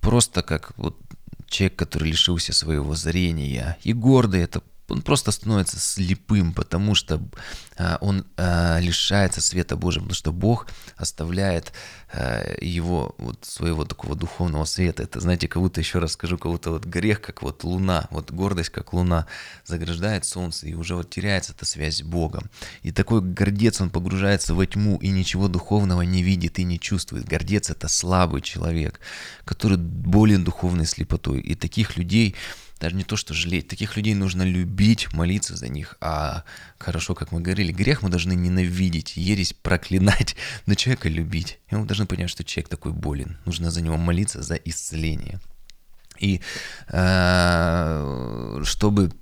просто 0.00 0.42
как 0.42 0.72
вот 0.76 0.96
человек, 1.48 1.76
который 1.76 2.08
лишился 2.10 2.52
своего 2.52 2.94
зрения. 2.94 3.76
И 3.82 3.92
гордый 3.92 4.42
это 4.42 4.62
он 4.90 5.02
просто 5.02 5.30
становится 5.30 5.78
слепым, 5.78 6.52
потому 6.52 6.94
что 6.94 7.20
а, 7.78 7.98
он 8.00 8.26
а, 8.36 8.78
лишается 8.80 9.40
света 9.40 9.76
Божьего, 9.76 10.02
потому 10.02 10.14
что 10.14 10.32
Бог 10.32 10.66
оставляет 10.96 11.72
а, 12.12 12.56
его 12.60 13.14
вот 13.18 13.44
своего 13.44 13.84
такого 13.84 14.16
духовного 14.16 14.64
света. 14.64 15.02
Это, 15.02 15.20
знаете, 15.20 15.48
будто, 15.54 15.80
еще 15.80 15.98
раз 15.98 16.12
скажу, 16.12 16.36
будто 16.36 16.70
вот 16.70 16.84
грех, 16.84 17.20
как 17.20 17.42
вот 17.42 17.64
луна, 17.64 18.06
вот 18.10 18.30
гордость, 18.30 18.70
как 18.70 18.92
луна, 18.92 19.26
заграждает 19.64 20.24
солнце, 20.24 20.66
и 20.66 20.74
уже 20.74 20.94
вот 20.94 21.08
теряется 21.08 21.52
эта 21.52 21.64
связь 21.64 21.98
с 21.98 22.02
Богом. 22.02 22.50
И 22.82 22.92
такой 22.92 23.20
гордец, 23.20 23.80
он 23.80 23.90
погружается 23.90 24.54
во 24.54 24.66
тьму 24.66 24.98
и 24.98 25.08
ничего 25.08 25.48
духовного 25.48 26.02
не 26.02 26.22
видит 26.22 26.58
и 26.58 26.64
не 26.64 26.78
чувствует. 26.78 27.26
Гордец— 27.26 27.70
это 27.70 27.88
слабый 27.88 28.42
человек, 28.42 29.00
который 29.44 29.78
болен 29.78 30.44
духовной 30.44 30.86
слепотой. 30.86 31.40
И 31.40 31.54
таких 31.54 31.96
людей 31.96 32.34
даже 32.80 32.96
не 32.96 33.04
то, 33.04 33.16
что 33.16 33.34
жалеть. 33.34 33.68
Таких 33.68 33.96
людей 33.96 34.14
нужно 34.14 34.42
любить, 34.42 35.12
молиться 35.12 35.56
за 35.56 35.68
них. 35.68 35.96
А 36.00 36.44
хорошо, 36.78 37.14
как 37.14 37.30
мы 37.30 37.40
говорили, 37.40 37.72
грех 37.72 38.02
мы 38.02 38.08
должны 38.08 38.32
ненавидеть, 38.32 39.16
ересь 39.16 39.52
проклинать, 39.52 40.34
но 40.66 40.74
человека 40.74 41.08
любить. 41.08 41.58
И 41.70 41.76
мы 41.76 41.86
должны 41.86 42.06
понять, 42.06 42.30
что 42.30 42.42
человек 42.42 42.68
такой 42.68 42.92
болен. 42.92 43.38
Нужно 43.44 43.70
за 43.70 43.82
него 43.82 43.96
молиться, 43.96 44.42
за 44.42 44.54
исцеление. 44.54 45.40
И 46.18 46.40
э, 46.88 48.60
чтобы 48.64 49.12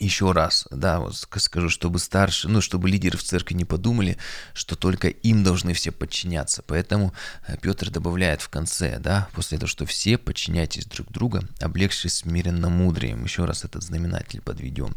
еще 0.00 0.32
раз, 0.32 0.66
да, 0.70 0.98
вот 0.98 1.14
скажу, 1.16 1.68
чтобы 1.68 1.98
старше, 1.98 2.48
ну, 2.48 2.60
чтобы 2.60 2.88
лидеры 2.88 3.18
в 3.18 3.22
церкви 3.22 3.54
не 3.54 3.64
подумали, 3.64 4.16
что 4.54 4.74
только 4.74 5.08
им 5.08 5.44
должны 5.44 5.74
все 5.74 5.92
подчиняться. 5.92 6.62
Поэтому 6.66 7.12
э, 7.46 7.56
Петр 7.60 7.90
добавляет 7.90 8.40
в 8.40 8.48
конце, 8.48 8.98
да, 8.98 9.28
после 9.34 9.58
того, 9.58 9.68
что 9.68 9.86
все 9.86 10.18
подчиняйтесь 10.18 10.86
друг 10.86 11.10
друга, 11.12 11.42
облегшись 11.60 12.14
смиренно 12.14 12.70
мудрием. 12.70 13.24
Еще 13.24 13.44
раз 13.44 13.64
этот 13.64 13.82
знаменатель 13.82 14.40
подведем. 14.40 14.94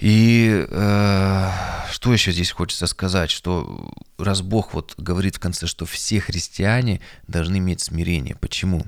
И 0.00 0.64
э, 0.68 1.50
что 1.90 2.12
еще 2.12 2.30
здесь 2.30 2.52
хочется 2.52 2.86
сказать, 2.86 3.30
что 3.30 3.92
раз 4.16 4.42
Бог 4.42 4.72
вот 4.72 4.94
говорит 4.96 5.36
в 5.36 5.40
конце, 5.40 5.66
что 5.66 5.86
все 5.86 6.20
христиане 6.20 7.00
должны 7.26 7.58
иметь 7.58 7.80
смирение. 7.80 8.36
Почему? 8.36 8.84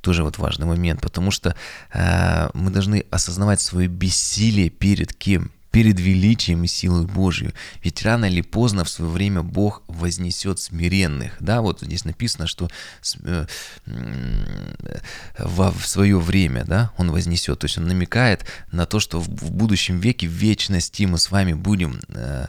Тоже 0.00 0.22
вот 0.22 0.38
важный 0.38 0.66
момент, 0.66 1.00
потому 1.00 1.30
что 1.30 1.54
э, 1.92 2.48
мы 2.54 2.70
должны 2.70 3.04
осознавать 3.10 3.60
свое 3.60 3.88
бессилие 3.88 4.70
перед 4.70 5.14
кем? 5.14 5.50
Перед 5.72 5.98
величием 5.98 6.62
и 6.64 6.66
силой 6.66 7.06
Божью. 7.06 7.52
Ведь 7.82 8.02
рано 8.02 8.26
или 8.26 8.42
поздно 8.42 8.84
в 8.84 8.90
свое 8.90 9.10
время 9.10 9.42
Бог 9.42 9.82
вознесет 9.88 10.60
смиренных. 10.60 11.32
Да, 11.40 11.62
вот 11.62 11.80
здесь 11.80 12.04
написано, 12.04 12.46
что 12.46 12.70
э, 13.24 13.46
в 15.38 15.86
свое 15.86 16.20
время, 16.20 16.64
да, 16.64 16.92
Он 16.98 17.10
вознесет. 17.10 17.58
То 17.58 17.64
есть 17.64 17.78
Он 17.78 17.86
намекает 17.86 18.44
на 18.70 18.84
то, 18.84 19.00
что 19.00 19.18
в 19.18 19.50
будущем 19.50 19.98
веке, 19.98 20.28
в 20.28 20.32
вечности 20.32 21.04
мы 21.04 21.16
с 21.16 21.30
вами 21.30 21.54
будем 21.54 22.00
э, 22.08 22.48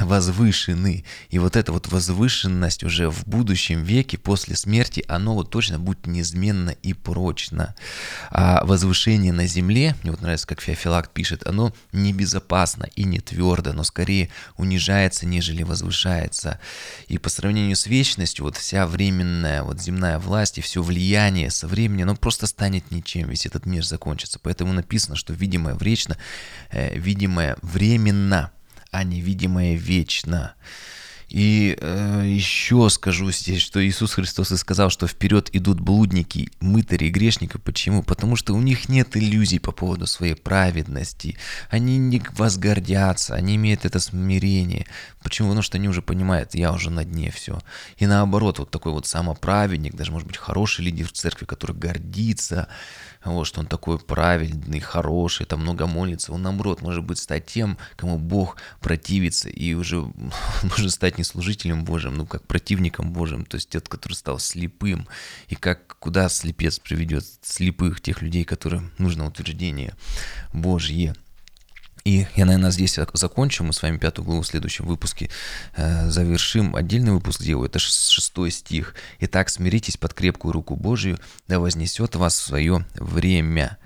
возвышены. 0.00 1.04
И 1.30 1.38
вот 1.38 1.54
эта 1.54 1.72
вот 1.72 1.86
возвышенность 1.86 2.82
уже 2.82 3.08
в 3.10 3.26
будущем 3.28 3.84
веке, 3.84 4.18
после 4.18 4.56
смерти, 4.56 5.04
оно 5.06 5.34
вот 5.34 5.50
точно 5.50 5.78
будет 5.78 6.08
неизменно 6.08 6.70
и 6.70 6.94
прочно. 6.94 7.76
А 8.30 8.64
возвышение 8.64 9.32
на 9.32 9.46
земле, 9.46 9.94
мне 10.02 10.10
вот 10.10 10.20
нравится, 10.20 10.48
как 10.48 10.60
Феофилакт 10.60 11.12
пишет, 11.12 11.46
оно 11.46 11.72
не 11.92 12.12
безопасно 12.12 12.39
безопасно 12.40 12.88
и 12.96 13.04
не 13.04 13.20
твердо, 13.20 13.72
но 13.72 13.84
скорее 13.84 14.30
унижается, 14.56 15.26
нежели 15.26 15.62
возвышается. 15.62 16.58
И 17.08 17.18
по 17.18 17.28
сравнению 17.28 17.76
с 17.76 17.86
вечностью, 17.86 18.44
вот 18.44 18.56
вся 18.56 18.86
временная, 18.86 19.62
вот 19.62 19.80
земная 19.80 20.18
власть 20.18 20.58
и 20.58 20.60
все 20.60 20.82
влияние 20.82 21.50
со 21.50 21.68
временем, 21.68 22.08
оно 22.08 22.16
просто 22.16 22.46
станет 22.46 22.90
ничем, 22.90 23.28
весь 23.28 23.46
этот 23.46 23.66
мир 23.66 23.84
закончится. 23.84 24.38
Поэтому 24.42 24.72
написано, 24.72 25.16
что 25.16 25.32
видимое 25.32 25.76
вечно, 25.80 26.16
э, 26.70 26.98
видимое 26.98 27.56
временно, 27.62 28.50
а 28.90 29.04
невидимое 29.04 29.76
вечно. 29.76 30.54
И 31.30 31.78
э, 31.80 32.24
еще 32.26 32.90
скажу 32.90 33.30
здесь, 33.30 33.62
что 33.62 33.84
Иисус 33.86 34.14
Христос 34.14 34.50
и 34.50 34.56
сказал, 34.56 34.90
что 34.90 35.06
вперед 35.06 35.48
идут 35.52 35.78
блудники, 35.78 36.50
мытари 36.58 37.04
и 37.04 37.10
грешники. 37.10 37.56
Почему? 37.56 38.02
Потому 38.02 38.34
что 38.34 38.52
у 38.52 38.60
них 38.60 38.88
нет 38.88 39.16
иллюзий 39.16 39.60
по 39.60 39.70
поводу 39.70 40.08
своей 40.08 40.34
праведности. 40.34 41.36
Они 41.70 41.98
не 41.98 42.20
возгордятся, 42.32 43.36
они 43.36 43.54
имеют 43.54 43.84
это 43.84 44.00
смирение. 44.00 44.86
Почему? 45.22 45.48
Потому 45.48 45.62
что 45.62 45.78
они 45.78 45.88
уже 45.88 46.02
понимают, 46.02 46.54
я 46.54 46.72
уже 46.72 46.90
на 46.90 47.04
дне 47.04 47.30
все. 47.30 47.60
И 47.98 48.06
наоборот, 48.06 48.58
вот 48.58 48.70
такой 48.72 48.90
вот 48.90 49.06
самоправедник, 49.06 49.94
даже 49.94 50.10
может 50.10 50.26
быть 50.26 50.36
хороший 50.36 50.84
лидер 50.84 51.06
в 51.06 51.12
церкви, 51.12 51.44
который 51.44 51.76
гордится, 51.76 52.66
вот, 53.24 53.44
что 53.46 53.60
он 53.60 53.66
такой 53.66 53.98
праведный, 53.98 54.80
хороший, 54.80 55.44
там 55.44 55.60
много 55.60 55.86
молится, 55.86 56.32
он 56.32 56.42
наоборот 56.42 56.80
может 56.80 57.04
быть 57.04 57.18
стать 57.18 57.46
тем, 57.46 57.76
кому 57.96 58.18
Бог 58.18 58.56
противится 58.80 59.48
и 59.50 59.74
уже 59.74 60.10
может 60.62 60.90
стать 60.90 61.18
не 61.20 61.24
служителем 61.24 61.84
Божьим, 61.84 62.14
ну 62.14 62.26
как 62.26 62.46
противником 62.46 63.12
Божьим, 63.12 63.44
то 63.44 63.56
есть 63.56 63.68
тот, 63.68 63.88
который 63.88 64.14
стал 64.14 64.38
слепым, 64.38 65.06
и 65.48 65.54
как 65.54 65.98
куда 65.98 66.28
слепец 66.30 66.78
приведет 66.78 67.24
слепых, 67.42 68.00
тех 68.00 68.22
людей, 68.22 68.44
которым 68.44 68.90
нужно 68.98 69.26
утверждение 69.26 69.94
Божье. 70.52 71.14
И 72.04 72.26
я, 72.34 72.46
наверное, 72.46 72.70
здесь 72.70 72.98
закончу. 73.12 73.62
Мы 73.62 73.74
с 73.74 73.82
вами 73.82 73.98
пятую 73.98 74.24
главу 74.24 74.40
в 74.40 74.46
следующем 74.46 74.86
выпуске 74.86 75.28
э, 75.76 76.08
завершим. 76.08 76.74
Отдельный 76.74 77.12
выпуск 77.12 77.42
делаю. 77.42 77.66
Это 77.66 77.78
шестой 77.78 78.50
стих. 78.50 78.94
«Итак, 79.18 79.50
смиритесь 79.50 79.98
под 79.98 80.14
крепкую 80.14 80.52
руку 80.52 80.76
Божию, 80.76 81.18
да 81.46 81.60
вознесет 81.60 82.16
вас 82.16 82.38
в 82.38 82.42
свое 82.46 82.86
время». 82.94 83.76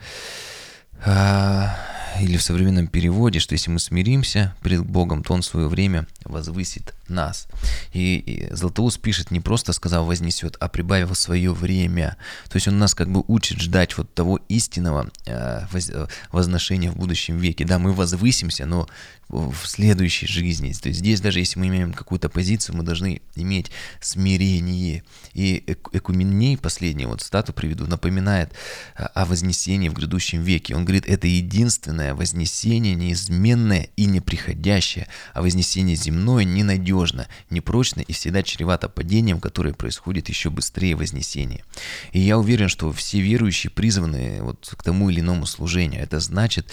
А, 1.04 1.76
или 2.20 2.36
в 2.36 2.42
современном 2.42 2.86
переводе, 2.86 3.38
что 3.38 3.54
если 3.54 3.70
мы 3.70 3.78
смиримся 3.78 4.54
перед 4.62 4.84
Богом, 4.84 5.22
то 5.22 5.34
Он 5.34 5.42
в 5.42 5.46
свое 5.46 5.68
время 5.68 6.06
возвысит 6.24 6.94
нас. 7.08 7.48
И, 7.92 8.16
и 8.16 8.54
Златоуст 8.54 9.00
пишет, 9.00 9.30
не 9.30 9.40
просто 9.40 9.72
сказал 9.72 10.04
вознесет, 10.04 10.56
а 10.60 10.68
прибавил 10.68 11.14
свое 11.14 11.52
время. 11.52 12.16
То 12.48 12.56
есть 12.56 12.68
он 12.68 12.78
нас 12.78 12.94
как 12.94 13.10
бы 13.10 13.24
учит 13.26 13.60
ждать 13.60 13.96
вот 13.96 14.12
того 14.14 14.40
истинного 14.48 15.10
э, 15.26 15.66
воз, 15.70 15.90
возношения 16.32 16.90
в 16.90 16.96
будущем 16.96 17.38
веке. 17.38 17.64
Да, 17.64 17.78
мы 17.78 17.92
возвысимся, 17.92 18.66
но 18.66 18.88
в 19.28 19.66
следующей 19.66 20.26
жизни. 20.26 20.72
То 20.72 20.88
есть 20.88 21.00
здесь 21.00 21.20
даже 21.20 21.38
если 21.38 21.58
мы 21.58 21.68
имеем 21.68 21.92
какую-то 21.92 22.28
позицию, 22.28 22.76
мы 22.76 22.84
должны 22.84 23.20
иметь 23.34 23.70
смирение. 24.00 25.02
И 25.32 25.64
Экуменей, 25.92 26.56
последний 26.56 27.06
вот 27.06 27.22
стату 27.22 27.52
приведу, 27.52 27.86
напоминает 27.86 28.52
о 28.94 29.24
вознесении 29.24 29.88
в 29.88 29.94
грядущем 29.94 30.42
веке. 30.42 30.74
Он 30.74 30.84
говорит, 30.84 31.06
это 31.06 31.26
единственное 31.26 32.03
вознесение, 32.12 32.94
неизменное 32.94 33.88
и 33.96 34.06
неприходящее, 34.06 35.06
а 35.32 35.42
вознесение 35.42 35.96
земное 35.96 36.44
ненадежно, 36.44 37.28
непрочно 37.50 38.00
и 38.00 38.12
всегда 38.12 38.42
чревато 38.42 38.88
падением, 38.88 39.40
которое 39.40 39.72
происходит 39.72 40.28
еще 40.28 40.50
быстрее 40.50 40.96
вознесения. 40.96 41.64
И 42.12 42.20
я 42.20 42.38
уверен, 42.38 42.68
что 42.68 42.92
все 42.92 43.20
верующие 43.20 43.70
призваны 43.70 44.42
вот 44.42 44.74
к 44.76 44.82
тому 44.82 45.08
или 45.08 45.20
иному 45.20 45.46
служению. 45.46 46.02
Это 46.02 46.20
значит, 46.20 46.66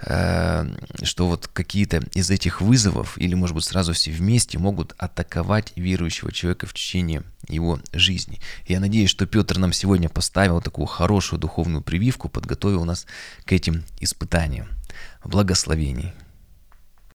э, 0.00 0.66
что 1.02 1.28
вот 1.28 1.46
какие-то 1.46 2.02
из 2.12 2.30
этих 2.30 2.60
вызовов, 2.60 3.16
или, 3.18 3.34
может 3.34 3.54
быть, 3.54 3.64
сразу 3.64 3.92
все 3.92 4.10
вместе, 4.10 4.58
могут 4.58 4.94
атаковать 4.98 5.72
верующего 5.76 6.32
человека 6.32 6.66
в 6.66 6.74
течение 6.74 7.22
его 7.48 7.80
жизни. 7.92 8.40
Я 8.66 8.80
надеюсь, 8.80 9.10
что 9.10 9.26
Петр 9.26 9.58
нам 9.58 9.72
сегодня 9.72 10.08
поставил 10.08 10.60
такую 10.60 10.86
хорошую 10.86 11.40
духовную 11.40 11.82
прививку, 11.82 12.28
подготовил 12.28 12.84
нас 12.84 13.06
к 13.44 13.52
этим 13.52 13.84
испытаниям. 14.00 14.68
Благословений. 15.24 16.12